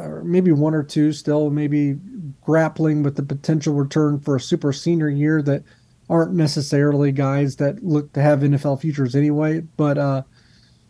[0.00, 1.98] or maybe one or two still, maybe
[2.42, 5.62] grappling with the potential return for a super senior year that
[6.08, 10.22] aren't necessarily guys that look to have NFL futures anyway, but uh,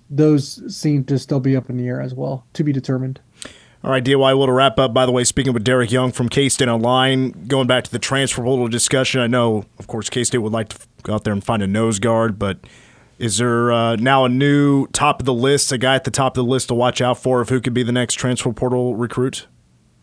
[0.09, 3.21] those seem to still be up in the air as well, to be determined.
[3.83, 6.29] All right, DY, well, to wrap up, by the way, speaking with Derek Young from
[6.29, 10.25] K State Online, going back to the transfer portal discussion, I know, of course, K
[10.25, 12.59] State would like to go out there and find a nose guard, but
[13.21, 16.37] is there uh, now a new top of the list, a guy at the top
[16.37, 18.97] of the list to watch out for of who could be the next transfer portal
[18.97, 19.47] recruit?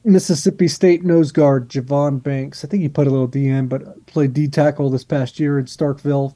[0.04, 2.64] Mississippi State nose guard Javon Banks.
[2.64, 5.66] I think he put a little DN, but played D tackle this past year in
[5.66, 6.36] Starkville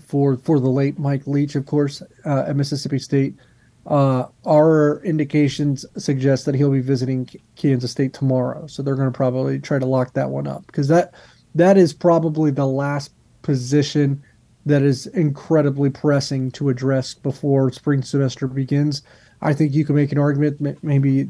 [0.00, 3.34] for for the late Mike Leach, of course, uh, at Mississippi State.
[3.86, 9.16] Uh, our indications suggest that he'll be visiting Kansas State tomorrow, so they're going to
[9.16, 11.12] probably try to lock that one up because that
[11.54, 14.22] that is probably the last position
[14.66, 19.02] that is incredibly pressing to address before spring semester begins.
[19.40, 21.28] I think you can make an argument maybe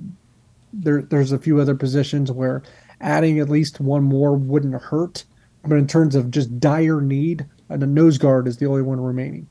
[0.72, 2.62] there there's a few other positions where
[3.00, 5.24] adding at least one more wouldn't hurt,
[5.64, 9.00] but in terms of just dire need, and the nose guard is the only one
[9.00, 9.46] remaining.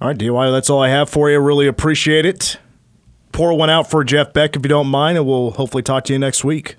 [0.00, 1.40] All right, DY, that's all I have for you.
[1.40, 2.58] Really appreciate it.
[3.32, 6.12] Pour one out for Jeff Beck if you don't mind, and we'll hopefully talk to
[6.12, 6.76] you next week.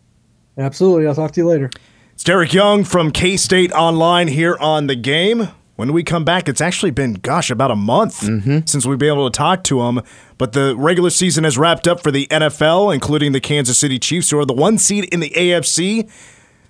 [0.57, 1.07] Absolutely.
[1.07, 1.69] I'll talk to you later.
[2.13, 5.49] It's Derek Young from K State Online here on the game.
[5.77, 8.59] When we come back, it's actually been, gosh, about a month mm-hmm.
[8.65, 10.01] since we've been able to talk to him.
[10.39, 14.31] But the regular season has wrapped up for the NFL, including the Kansas City Chiefs,
[14.31, 16.09] who are the one seed in the AFC.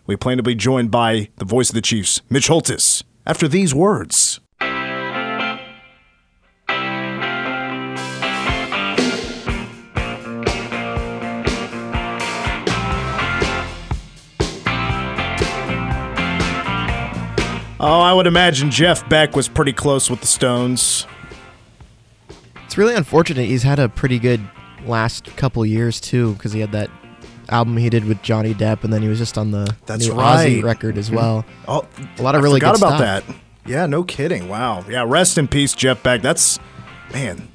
[0.05, 3.73] We plan to be joined by the voice of the Chiefs, Mitch Holthus, after these
[3.73, 4.41] words.
[17.89, 21.07] Oh, I would imagine Jeff Beck was pretty close with the Stones.
[22.65, 23.45] It's really unfortunate.
[23.45, 24.41] He's had a pretty good
[24.85, 26.89] last couple years too, because he had that
[27.47, 30.15] album he did with Johnny Depp, and then he was just on the That's new
[30.15, 30.49] right.
[30.49, 31.15] Ozzy record as mm-hmm.
[31.15, 31.45] well.
[31.65, 33.27] Oh, a lot of really I forgot good about stuff.
[33.27, 33.71] that.
[33.71, 34.49] Yeah, no kidding.
[34.49, 34.83] Wow.
[34.89, 36.21] Yeah, rest in peace, Jeff Beck.
[36.21, 36.59] That's
[37.13, 37.47] man.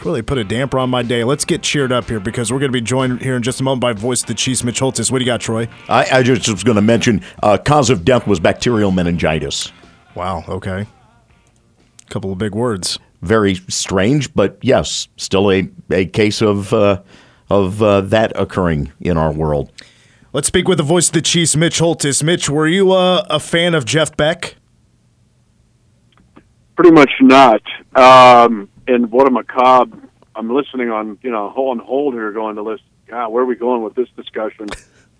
[0.00, 1.24] It's really put a damper on my day.
[1.24, 3.62] Let's get cheered up here because we're going to be joined here in just a
[3.62, 5.12] moment by voice of the Chiefs, Mitch Holthus.
[5.12, 5.68] What do you got, Troy?
[5.90, 9.70] I, I just was going to mention uh, cause of death was bacterial meningitis.
[10.14, 10.42] Wow.
[10.48, 10.86] Okay.
[10.86, 12.98] A Couple of big words.
[13.20, 17.02] Very strange, but yes, still a, a case of uh,
[17.50, 19.70] of uh, that occurring in our world.
[20.32, 22.22] Let's speak with the voice of the Chiefs, Mitch Holthus.
[22.22, 24.56] Mitch, were you uh, a fan of Jeff Beck?
[26.74, 27.60] Pretty much not.
[27.94, 29.96] Um, and what a macabre.
[30.34, 32.82] I'm listening on, you know, on hold here, going to list.
[33.06, 34.68] God, where are we going with this discussion?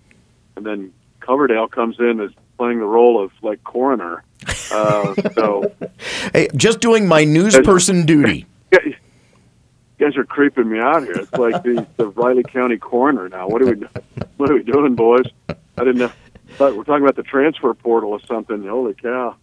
[0.55, 4.23] and then Coverdale comes in as playing the role of like coroner.
[4.71, 5.73] Uh, so,
[6.33, 8.45] hey, just doing my news person duty.
[9.99, 11.11] You guys are creeping me out here.
[11.11, 13.47] It's like the, the Riley County coroner now.
[13.47, 13.85] What are we
[14.37, 15.27] What are we doing, boys?
[15.47, 16.11] I didn't know.
[16.53, 18.63] Thought we're talking about the transfer portal or something.
[18.63, 19.35] Holy cow!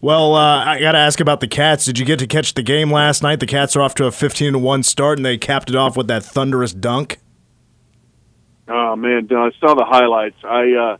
[0.00, 1.84] Well, uh, I got to ask about the Cats.
[1.84, 3.40] Did you get to catch the game last night?
[3.40, 5.96] The Cats are off to a 15 to 1 start, and they capped it off
[5.96, 7.18] with that thunderous dunk.
[8.68, 9.28] Oh, man.
[9.30, 10.36] I saw the highlights.
[10.44, 10.96] I uh,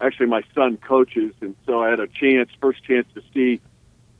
[0.00, 3.60] Actually, my son coaches, and so I had a chance, first chance to see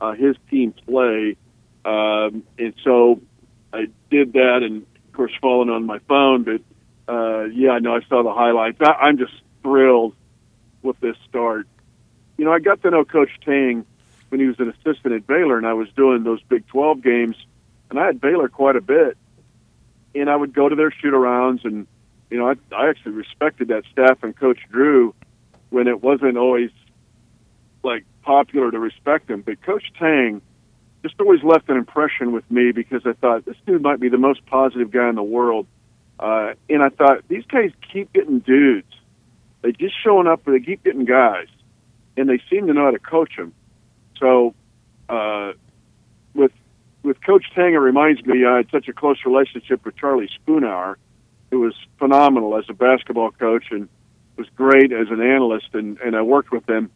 [0.01, 1.37] uh, his team play.
[1.85, 3.21] Um, and so
[3.75, 6.45] I did that, and of course, falling on my phone.
[6.45, 6.62] But
[7.12, 8.79] uh, yeah, I know I saw the highlights.
[8.81, 10.15] I, I'm just thrilled
[10.83, 11.69] with this start.
[12.39, 13.85] You know, I got to know Coach Tang
[14.29, 17.37] when he was an assistant at Baylor, and I was doing those Big 12 games,
[17.91, 19.17] and I had Baylor quite a bit.
[20.15, 21.87] And I would go to their shoot arounds, and
[22.31, 25.15] you know, I, I actually respected that staff and Coach Drew
[25.71, 26.71] when it wasn't always
[27.83, 29.43] like popular to respect him.
[29.43, 30.41] But Coach Tang
[31.03, 34.19] just always left an impression with me because I thought this dude might be the
[34.19, 35.67] most positive guy in the world.
[36.19, 38.93] Uh, and I thought these guys keep getting dudes.
[39.62, 41.49] They just showing up, but they keep getting guys,
[42.17, 43.53] and they seem to know how to coach them.
[44.18, 44.55] So,
[45.09, 45.52] uh,
[46.35, 46.52] with
[47.02, 50.96] with Coach Tang, it reminds me I had such a close relationship with Charlie Spoonhour,
[51.50, 53.88] who was phenomenal as a basketball coach and
[54.37, 56.90] was great as an analyst, and and I worked with him.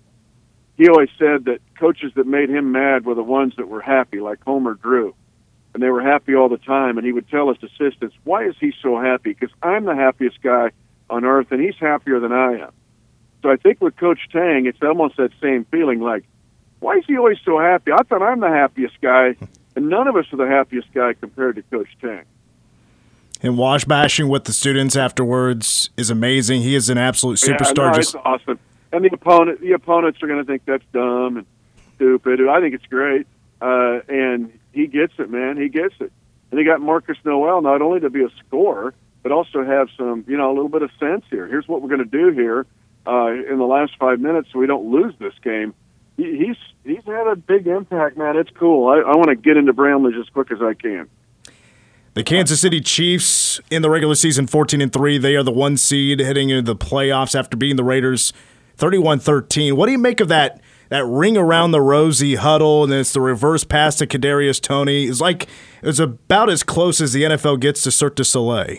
[0.77, 4.21] He always said that coaches that made him mad were the ones that were happy,
[4.21, 5.15] like Homer Drew,
[5.75, 6.97] and they were happy all the time.
[6.97, 9.35] And he would tell his assistants, "Why is he so happy?
[9.39, 10.71] Because I'm the happiest guy
[11.09, 12.73] on earth, and he's happier than I am."
[13.43, 16.25] So I think with Coach Tang, it's almost that same feeling, like,
[16.81, 17.93] "Why is he always so happy?
[17.93, 19.37] I thought I'm the happiest guy."
[19.77, 22.25] And none of us are the happiest guy compared to Coach Tang.
[23.41, 26.63] And wash bashing with the students afterwards is amazing.
[26.63, 27.93] He is an absolute Yeah, superstar.
[27.93, 28.59] no, just it's awesome.
[28.93, 31.47] And the opponent, the opponents are going to think that's dumb and
[31.95, 32.41] stupid.
[32.49, 33.29] I think it's great,
[33.63, 35.57] uh, and he gets it, man.
[35.57, 36.13] He gets it.
[36.51, 40.25] And they got Marcus Noel not only to be a scorer, but also have some,
[40.27, 41.47] you know, a little bit of sense here.
[41.47, 42.67] Here's what we're going to do here
[43.07, 45.75] uh, in the last five minutes, so we don't lose this game.
[46.17, 48.37] He, he's he's had a big impact, man.
[48.37, 48.89] It's cool.
[48.89, 51.09] I, I want to get into Bramlage as quick as I can.
[52.15, 55.77] The Kansas City Chiefs in the regular season 14 and 3, they are the one
[55.77, 58.33] seed heading into the playoffs after beating the Raiders
[58.79, 59.75] 31-13.
[59.75, 63.13] What do you make of that that ring around the rosy huddle and then it's
[63.13, 65.05] the reverse pass to Kadarius Toney?
[65.05, 65.47] It's like
[65.83, 68.79] it's about as close as the NFL gets to Cirque du Soleil.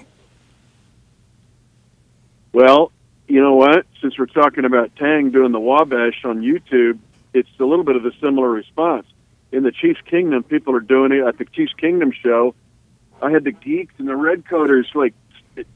[2.52, 2.92] Well,
[3.30, 3.86] you know what?
[4.02, 7.00] Since we're talking about Tang doing the Wabash on YouTube,
[7.34, 9.06] it's a little bit of a similar response.
[9.52, 12.56] In the Chiefs Kingdom, people are doing it at the Chiefs Kingdom show.
[13.22, 15.14] I had the geeks and the red coaters like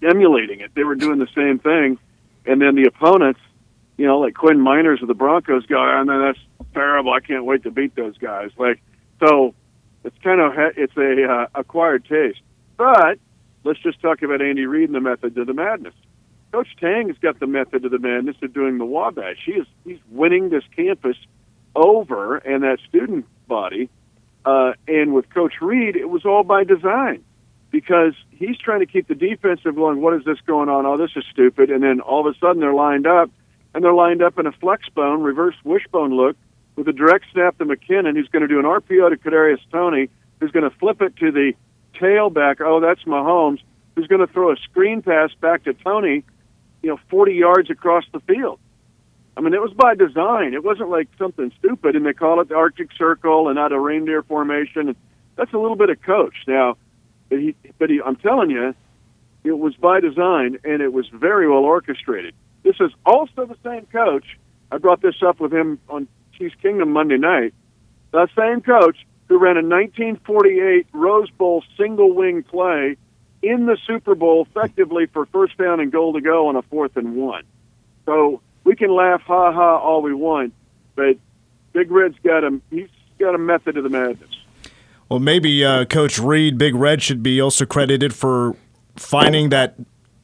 [0.02, 0.72] emulating it.
[0.74, 2.00] They were doing the same thing,
[2.46, 3.40] and then the opponents,
[3.98, 6.40] you know, like Quinn Meinerz of the Broncos, go, "Oh, no, that's
[6.74, 7.14] terrible.
[7.14, 8.82] I can't wait to beat those guys." Like,
[9.20, 9.54] so
[10.04, 12.42] it's kind of it's a uh, acquired taste.
[12.78, 13.20] But
[13.64, 15.94] let's just talk about Andy Reid and the method to the madness.
[16.52, 19.44] Coach Tang has got the method to the madness of doing the Wabash.
[19.46, 21.18] He is he's winning this campus
[21.76, 23.90] over and that student body.
[24.46, 27.24] Uh, and with Coach Reid, it was all by design
[27.72, 30.02] because he's trying to keep the defensive going.
[30.02, 30.86] What is this going on?
[30.86, 31.70] Oh, this is stupid.
[31.70, 33.30] And then all of a sudden they're lined up,
[33.74, 36.38] and they're lined up in a flex bone, reverse wishbone look
[36.76, 40.10] with a direct snap to McKinnon, who's going to do an RPO to Kadarius Toney,
[40.40, 41.54] who's going to flip it to the
[42.00, 42.62] tailback.
[42.62, 43.60] Oh, that's Mahomes,
[43.96, 46.24] who's going to throw a screen pass back to Toney,
[46.82, 48.60] you know, 40 yards across the field.
[49.38, 50.54] I mean, it was by design.
[50.54, 53.80] It wasn't like something stupid, and they call it the Arctic Circle and not a
[53.80, 54.96] reindeer formation.
[55.36, 56.36] That's a little bit of coach.
[56.48, 56.78] Now,
[57.30, 58.74] but he, but he, I'm telling you,
[59.44, 62.34] it was by design, and it was very well orchestrated.
[62.64, 64.26] This is also the same coach.
[64.72, 67.54] I brought this up with him on Chiefs Kingdom Monday night.
[68.12, 72.98] The same coach who ran a 1948 Rose Bowl single wing play
[73.42, 76.96] in the Super Bowl effectively for first down and goal to go on a fourth
[76.96, 77.44] and one.
[78.06, 80.54] So we can laugh ha ha all we want,
[80.96, 81.18] but
[81.72, 84.30] Big Red's got a he's got a method of the madness.
[85.08, 88.56] Well, maybe uh, Coach Reid, Big Red, should be also credited for
[88.96, 89.76] finding that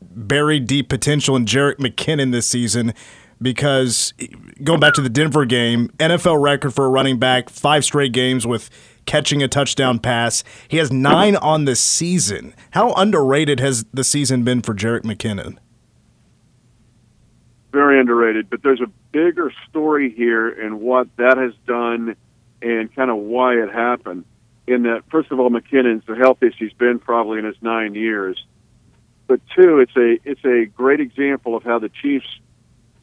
[0.01, 2.93] buried deep potential in Jerick McKinnon this season.
[3.41, 4.13] Because
[4.63, 8.45] going back to the Denver game, NFL record for a running back, five straight games
[8.45, 8.69] with
[9.05, 10.43] catching a touchdown pass.
[10.67, 12.53] He has nine on the season.
[12.71, 15.57] How underrated has the season been for Jerick McKinnon?
[17.71, 22.15] Very underrated, but there's a bigger story here in what that has done
[22.61, 24.25] and kind of why it happened.
[24.67, 28.45] In that, first of all, McKinnon's the healthiest he's been probably in his nine years.
[29.27, 32.27] But two, it's a it's a great example of how the Chiefs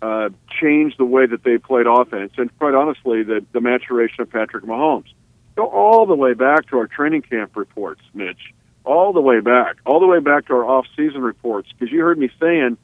[0.02, 0.28] uh,
[0.60, 4.64] changed the way that they played offense, and quite honestly, the the maturation of Patrick
[4.64, 5.08] Mahomes.
[5.56, 8.54] Go all the way back to our training camp reports, Mitch.
[8.84, 12.18] All the way back, all the way back to our off-season reports, because you heard
[12.18, 12.76] me saying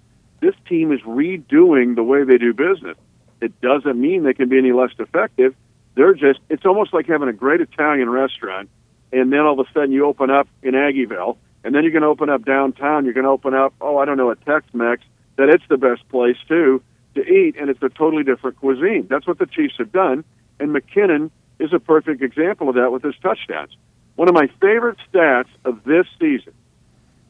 [0.44, 2.98] this team is redoing the way they do business.
[3.40, 5.54] It doesn't mean they can be any less effective.
[5.94, 8.68] They're just, it's almost like having a great Italian restaurant,
[9.10, 12.02] and then all of a sudden you open up in Aggieville, and then you're going
[12.02, 13.06] to open up downtown.
[13.06, 15.02] You're going to open up, oh, I don't know, a Tex Mex,
[15.36, 16.82] that it's the best place, too,
[17.14, 19.06] to eat, and it's a totally different cuisine.
[19.08, 20.24] That's what the Chiefs have done,
[20.60, 23.74] and McKinnon is a perfect example of that with his touchdowns.
[24.16, 26.52] One of my favorite stats of this season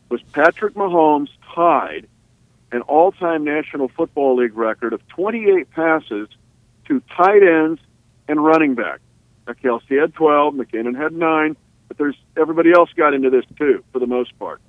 [0.08, 2.08] was Patrick Mahomes tied
[2.74, 6.28] an all-time National Football League record of 28 passes
[6.86, 7.80] to tight ends
[8.26, 9.00] and running back.
[9.46, 11.56] Now, Kelce had 12, McKinnon had nine,
[11.86, 14.60] but there's everybody else got into this too, for the most part.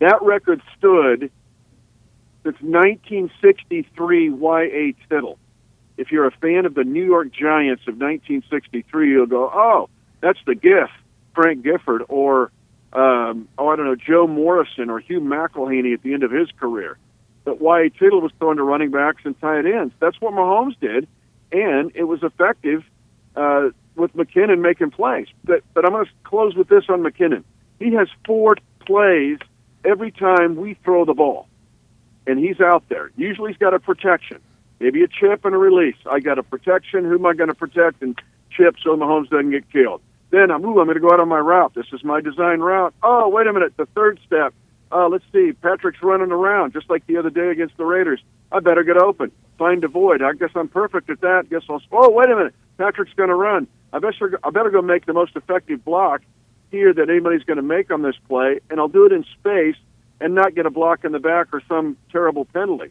[0.00, 1.30] That record stood
[2.42, 4.94] since 1963 Y.A.
[5.08, 5.38] Tittle.
[5.96, 9.88] If you're a fan of the New York Giants of 1963, you'll go, oh,
[10.20, 10.90] that's the GIF,
[11.34, 12.52] Frank Gifford, or
[12.94, 16.48] um, oh, I don't know, Joe Morrison or Hugh McElhenny at the end of his
[16.52, 16.96] career.
[17.44, 17.90] But Y.A.
[17.90, 19.94] Tittle was throwing to running backs and tight ends.
[20.00, 21.06] That's what Mahomes did,
[21.52, 22.84] and it was effective
[23.36, 25.26] uh, with McKinnon making plays.
[25.44, 27.44] But, but I'm going to close with this on McKinnon.
[27.78, 29.38] He has four plays
[29.84, 31.48] every time we throw the ball,
[32.26, 33.10] and he's out there.
[33.16, 34.40] Usually he's got a protection,
[34.78, 35.96] maybe a chip and a release.
[36.10, 37.04] I got a protection.
[37.04, 38.02] Who am I going to protect?
[38.02, 38.18] And
[38.50, 40.00] chip so Mahomes doesn't get killed.
[40.34, 41.74] Then I'm, ooh, I'm going to go out on my route.
[41.74, 42.92] This is my design route.
[43.04, 43.76] Oh, wait a minute.
[43.76, 44.52] The third step.
[44.90, 45.52] Uh, let's see.
[45.52, 48.20] Patrick's running around just like the other day against the Raiders.
[48.50, 49.30] I better get open.
[49.58, 50.22] Find a void.
[50.22, 51.50] I guess I'm perfect at that.
[51.50, 51.80] Guess I'll.
[51.92, 52.54] Oh, wait a minute.
[52.78, 53.68] Patrick's going to run.
[53.92, 54.40] I better.
[54.42, 56.22] I better go make the most effective block.
[56.74, 59.76] here that anybody's going to make on this play, and I'll do it in space
[60.20, 62.90] and not get a block in the back or some terrible penalty.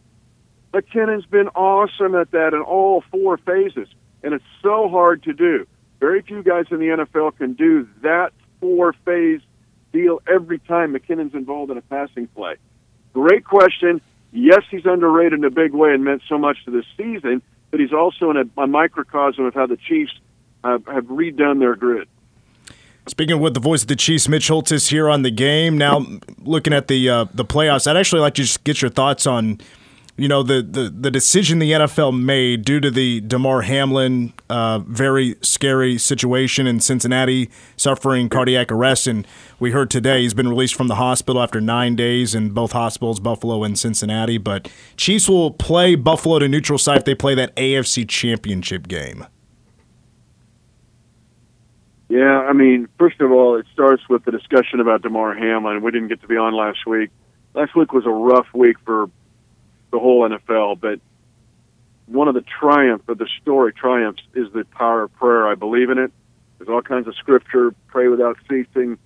[0.73, 3.89] McKinnon's been awesome at that in all four phases,
[4.23, 5.67] and it's so hard to do.
[6.03, 9.39] Very few guys in the NFL can do that four phase
[9.93, 12.57] deal every time McKinnon's involved in a passing play.
[13.13, 14.01] Great question.
[14.33, 17.41] Yes, he's underrated in a big way and meant so much to this season,
[17.71, 20.11] but he's also in a, a microcosm of how the Chiefs
[20.65, 22.09] have, have redone their grid.
[23.07, 25.77] Speaking with the voice of the Chiefs, Mitch Holthus is here on the game.
[25.77, 26.05] Now,
[26.39, 29.61] looking at the uh, the playoffs, I'd actually like to just get your thoughts on,
[30.15, 34.79] you know, the, the, the decision the NFL made due to the Damar Hamlin uh,
[34.79, 39.25] very scary situation in Cincinnati, suffering cardiac arrest, and
[39.59, 43.19] we heard today he's been released from the hospital after nine days in both hospitals,
[43.19, 44.37] Buffalo and Cincinnati.
[44.37, 49.25] But Chiefs will play Buffalo to neutral site if they play that AFC Championship game.
[52.09, 55.81] Yeah, I mean, first of all, it starts with the discussion about Damar Hamlin.
[55.81, 57.09] We didn't get to be on last week.
[57.55, 59.09] Last week was a rough week for
[59.93, 60.99] the whole NFL, but
[62.07, 65.47] one of the triumph of the story triumphs is the power of prayer.
[65.47, 66.11] I believe in it.
[66.57, 68.97] There's all kinds of scripture: pray without ceasing,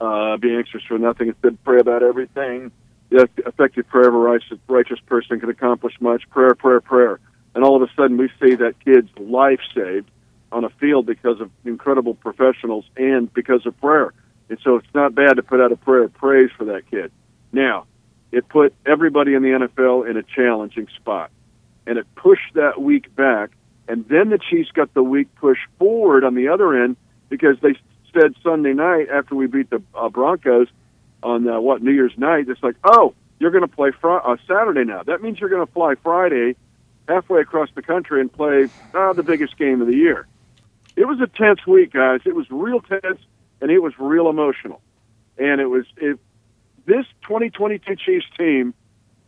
[0.00, 2.70] uh, be anxious for nothing, instead pray about everything.
[3.10, 6.28] The effective prayer of a righteous, righteous person can accomplish much.
[6.30, 7.20] Prayer, prayer, prayer,
[7.54, 10.10] and all of a sudden we see that kid's life saved
[10.52, 14.12] on a field because of incredible professionals and because of prayer.
[14.48, 17.10] And so it's not bad to put out a prayer of praise for that kid.
[17.52, 17.86] Now,
[18.32, 21.30] it put everybody in the NFL in a challenging spot.
[21.86, 23.50] And it pushed that week back.
[23.88, 26.96] And then the Chiefs got the week pushed forward on the other end
[27.28, 27.74] because they
[28.12, 30.68] said Sunday night after we beat the uh, Broncos
[31.22, 34.36] on uh, what New Year's night, it's like, oh, you're going to play fr- uh,
[34.48, 35.02] Saturday now.
[35.02, 36.56] That means you're going to fly Friday
[37.08, 40.26] halfway across the country and play uh, the biggest game of the year
[40.96, 42.20] it was a tense week, guys.
[42.24, 43.20] It was real tense
[43.60, 44.80] and it was real emotional.
[45.38, 46.18] And it was it,
[46.86, 48.74] this 2022 Chiefs team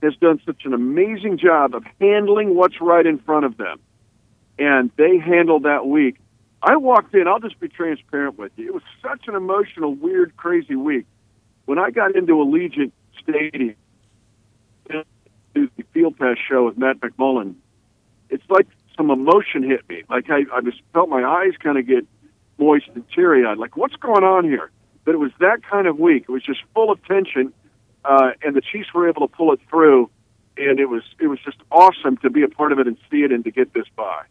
[0.02, 3.80] has done such an amazing job of handling what's right in front of them.
[4.58, 6.16] And they handled that week.
[6.62, 8.68] I walked in, I'll just be transparent with you.
[8.68, 11.06] It was such an emotional, weird, crazy week.
[11.66, 12.92] When I got into Allegiant
[13.22, 13.76] Stadium,
[15.54, 17.54] do the Field Pass show with Matt McMullen,
[18.30, 20.02] it's like some emotion hit me.
[20.08, 22.06] Like I, I just felt my eyes kind of get
[22.58, 23.58] moist and teary eyed.
[23.58, 24.70] Like, what's going on here?
[25.08, 26.24] But it was that kind of week.
[26.28, 27.54] It was just full of tension,
[28.04, 30.10] uh, and the Chiefs were able to pull it through.
[30.58, 33.22] And it was it was just awesome to be a part of it and see
[33.22, 34.24] it and to get this by.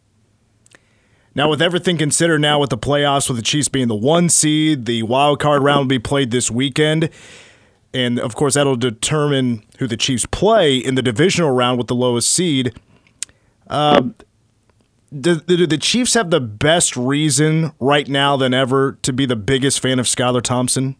[1.34, 4.86] Now, with everything considered, now with the playoffs, with the Chiefs being the one seed,
[4.86, 7.10] the wild card round will be played this weekend.
[7.92, 11.96] And of course, that'll determine who the Chiefs play in the divisional round with the
[11.96, 12.80] lowest seed.
[13.66, 14.10] Uh,
[15.10, 19.36] do, do, the Chiefs have the best reason right now than ever to be the
[19.36, 20.96] biggest fan of Skylar Thompson?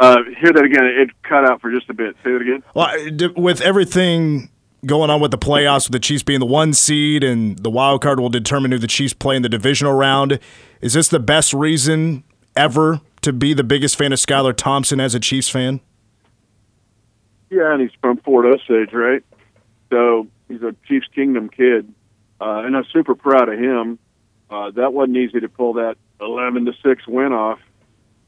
[0.00, 0.84] Uh, hear that again.
[0.84, 2.16] It cut out for just a bit.
[2.24, 2.62] Say it again.
[2.74, 2.94] Well,
[3.36, 4.48] with everything
[4.86, 8.00] going on with the playoffs, with the Chiefs being the one seed and the wild
[8.00, 10.38] card will determine who the Chiefs play in the divisional round,
[10.80, 12.22] is this the best reason
[12.54, 15.80] ever to be the biggest fan of Skylar Thompson as a Chiefs fan?
[17.50, 19.24] Yeah, and he's from Fort Osage, right?
[19.90, 21.92] So he's a Chiefs Kingdom kid,
[22.40, 23.98] uh, and I'm super proud of him.
[24.50, 27.58] Uh, that wasn't easy to pull that 11 to six win off.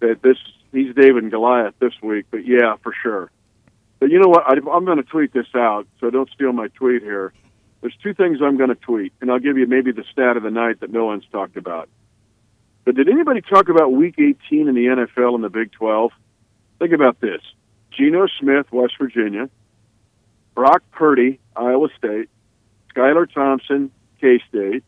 [0.01, 0.37] That this
[0.73, 3.31] he's David and Goliath this week, but yeah, for sure.
[3.99, 4.45] But you know what?
[4.47, 7.33] I, I'm going to tweet this out, so don't steal my tweet here.
[7.81, 10.43] There's two things I'm going to tweet, and I'll give you maybe the stat of
[10.43, 11.89] the night that no one's talked about.
[12.85, 16.13] But did anybody talk about Week 18 in the NFL and the Big 12?
[16.79, 17.43] Think about this:
[17.91, 19.51] Geno Smith, West Virginia,
[20.55, 22.29] Brock Purdy, Iowa State,
[22.95, 23.91] Skylar Thompson,
[24.21, 24.85] K State,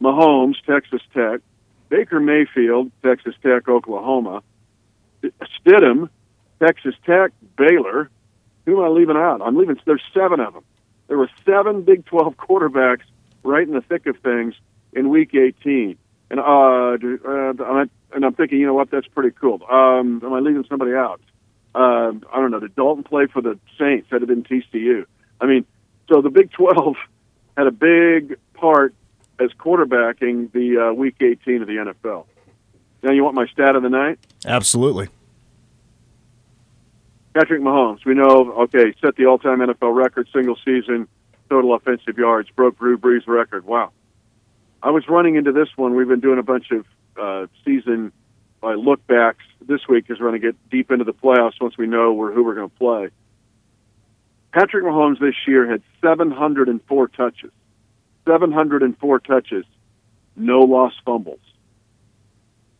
[0.00, 1.40] Mahomes, Texas Tech,
[1.88, 4.42] Baker Mayfield, Texas Tech, Oklahoma,
[5.22, 6.08] Stidham,
[6.60, 8.10] Texas Tech, Baylor.
[8.66, 9.40] Who am I leaving out?
[9.42, 9.78] I'm leaving.
[9.84, 10.64] There's seven of them.
[11.08, 13.04] There were seven Big 12 quarterbacks
[13.42, 14.54] right in the thick of things
[14.92, 15.96] in Week 18,
[16.30, 18.90] and uh, uh, and I'm thinking, you know what?
[18.90, 19.60] That's pretty cool.
[19.70, 21.20] Um, am I leaving somebody out?
[21.74, 22.60] Uh, I don't know.
[22.60, 24.08] Did Dalton play for the Saints?
[24.10, 25.06] Had it been TCU?
[25.40, 25.64] I mean,
[26.08, 26.96] so the Big 12
[27.56, 28.94] had a big part
[29.40, 32.26] as quarterbacking the uh, Week 18 of the NFL.
[33.02, 34.18] Now, you want my stat of the night?
[34.46, 35.08] Absolutely.
[37.34, 41.08] Patrick Mahomes, we know, okay, set the all time NFL record, single season,
[41.50, 43.64] total offensive yards, broke Drew Brees' record.
[43.64, 43.90] Wow.
[44.82, 45.96] I was running into this one.
[45.96, 46.86] We've been doing a bunch of
[47.20, 48.12] uh, season
[48.64, 51.76] uh, look backs this week as we're going to get deep into the playoffs once
[51.76, 53.08] we know who we're going to play.
[54.52, 57.50] Patrick Mahomes this year had 704 touches.
[58.26, 59.64] 704 touches,
[60.36, 61.40] no lost fumbles.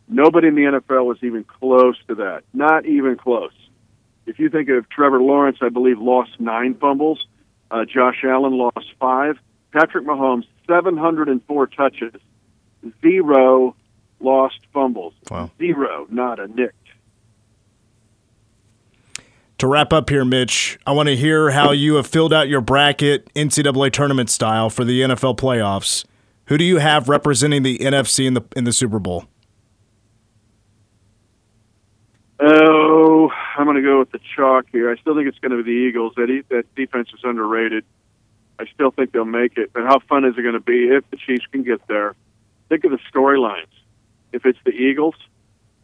[0.09, 2.45] Nobody in the NFL was even close to that.
[2.53, 3.53] Not even close.
[4.27, 7.27] If you think of Trevor Lawrence, I believe lost nine fumbles.
[7.71, 9.39] Uh, Josh Allen lost five.
[9.73, 12.15] Patrick Mahomes, 704 touches,
[13.03, 13.75] zero
[14.21, 15.15] lost fumbles.
[15.31, 15.51] Wow.
[15.59, 16.75] Zero, not a nick.
[19.59, 22.61] To wrap up here, Mitch, I want to hear how you have filled out your
[22.61, 26.05] bracket NCAA tournament style for the NFL playoffs.
[26.47, 29.27] Who do you have representing the NFC in the in the Super Bowl?
[32.41, 34.91] Oh, I'm going to go with the chalk here.
[34.91, 36.15] I still think it's going to be the Eagles.
[36.17, 37.85] That e- that defense is underrated.
[38.59, 39.73] I still think they'll make it.
[39.73, 42.15] But how fun is it going to be if the Chiefs can get there?
[42.69, 43.67] Think of the storylines.
[44.35, 45.15] If it's the Eagles,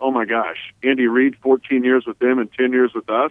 [0.01, 3.31] oh my gosh, Andy Reid, 14 years with them and 10 years with us.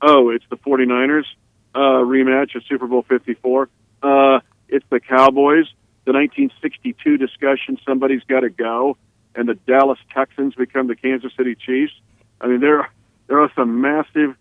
[0.00, 1.26] Oh, it's the 49ers
[1.74, 3.68] uh, rematch of Super Bowl 54.
[4.02, 5.66] Uh, it's the Cowboys,
[6.06, 7.78] the 1962 discussion.
[7.86, 8.96] Somebody's got to go,
[9.34, 11.92] and the Dallas Texans become the Kansas City Chiefs.
[12.40, 12.88] I mean, there
[13.26, 14.34] there are some massive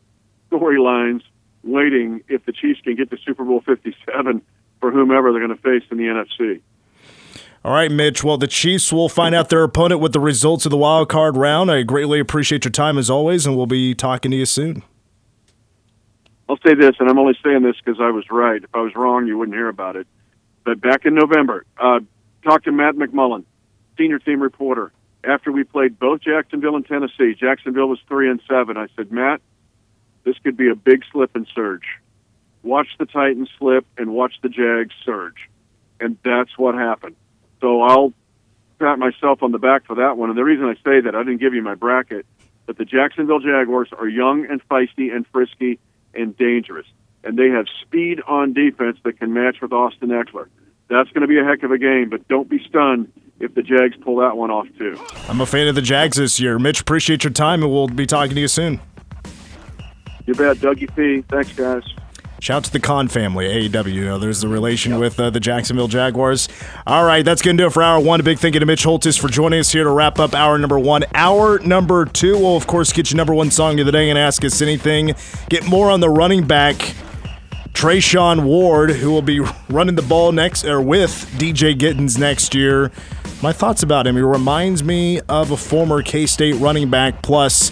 [0.50, 1.22] storylines
[1.64, 4.42] waiting if the Chiefs can get to Super Bowl 57
[4.80, 6.62] for whomever they're going to face in the NFC.
[7.66, 8.24] All right, Mitch.
[8.24, 11.36] Well, the Chiefs will find out their opponent with the results of the wild card
[11.36, 11.72] round.
[11.72, 14.84] I greatly appreciate your time as always, and we'll be talking to you soon.
[16.50, 18.64] I'll say this, and I'm only saying this because I was right.
[18.64, 20.08] If I was wrong, you wouldn't hear about it.
[20.64, 22.00] But back in November, uh,
[22.44, 23.44] talked to Matt McMullen,
[23.98, 24.94] senior team reporter,
[25.24, 27.36] after we played both Jacksonville and Tennessee.
[27.38, 28.78] Jacksonville was three and seven.
[28.78, 29.42] I said, Matt,
[30.24, 31.84] this could be a big slip and surge.
[32.64, 35.50] Watch the Titans slip and watch the Jags surge,
[36.00, 37.16] and that's what happened.
[37.62, 38.14] So I'll
[38.80, 40.30] pat myself on the back for that one.
[40.30, 42.26] And the reason I say that, I didn't give you my bracket,
[42.66, 45.80] but the Jacksonville Jaguars are young and feisty and frisky
[46.14, 46.86] and dangerous.
[47.24, 50.48] And they have speed on defense that can match with Austin Ekeler.
[50.90, 53.62] That's going to be a heck of a game, but don't be stunned if the
[53.62, 54.98] Jags pull that one off too.
[55.28, 56.58] I'm a fan of the Jags this year.
[56.60, 58.80] Mitch, appreciate your time, and we'll be talking to you soon.
[60.26, 61.24] You bet, Dougie P.
[61.30, 61.84] Thanks, guys.
[62.40, 64.22] Shout out to the Khan family, AEW.
[64.22, 66.48] There's the relation with uh, the Jacksonville Jaguars.
[66.86, 68.20] All right, that's going to do it for hour one.
[68.20, 70.58] A big thank you to Mitch Holthus for joining us here to wrap up hour
[70.60, 71.04] number one.
[71.16, 74.20] Hour number two, we'll, of course, get you number one song of the day and
[74.20, 75.16] ask us anything.
[75.50, 76.76] Get more on the running back,
[77.74, 82.92] Treshaun Ward, who will be running the ball next, or with DJ Giddens next year.
[83.42, 84.16] My thoughts about him.
[84.16, 87.72] He reminds me of a former K State running back, plus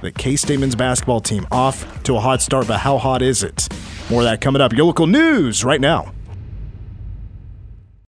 [0.00, 3.42] the K State men's basketball team off to a hot start, but how hot is
[3.42, 3.68] it?
[4.10, 4.72] More of that coming up.
[4.72, 6.12] Your local news right now.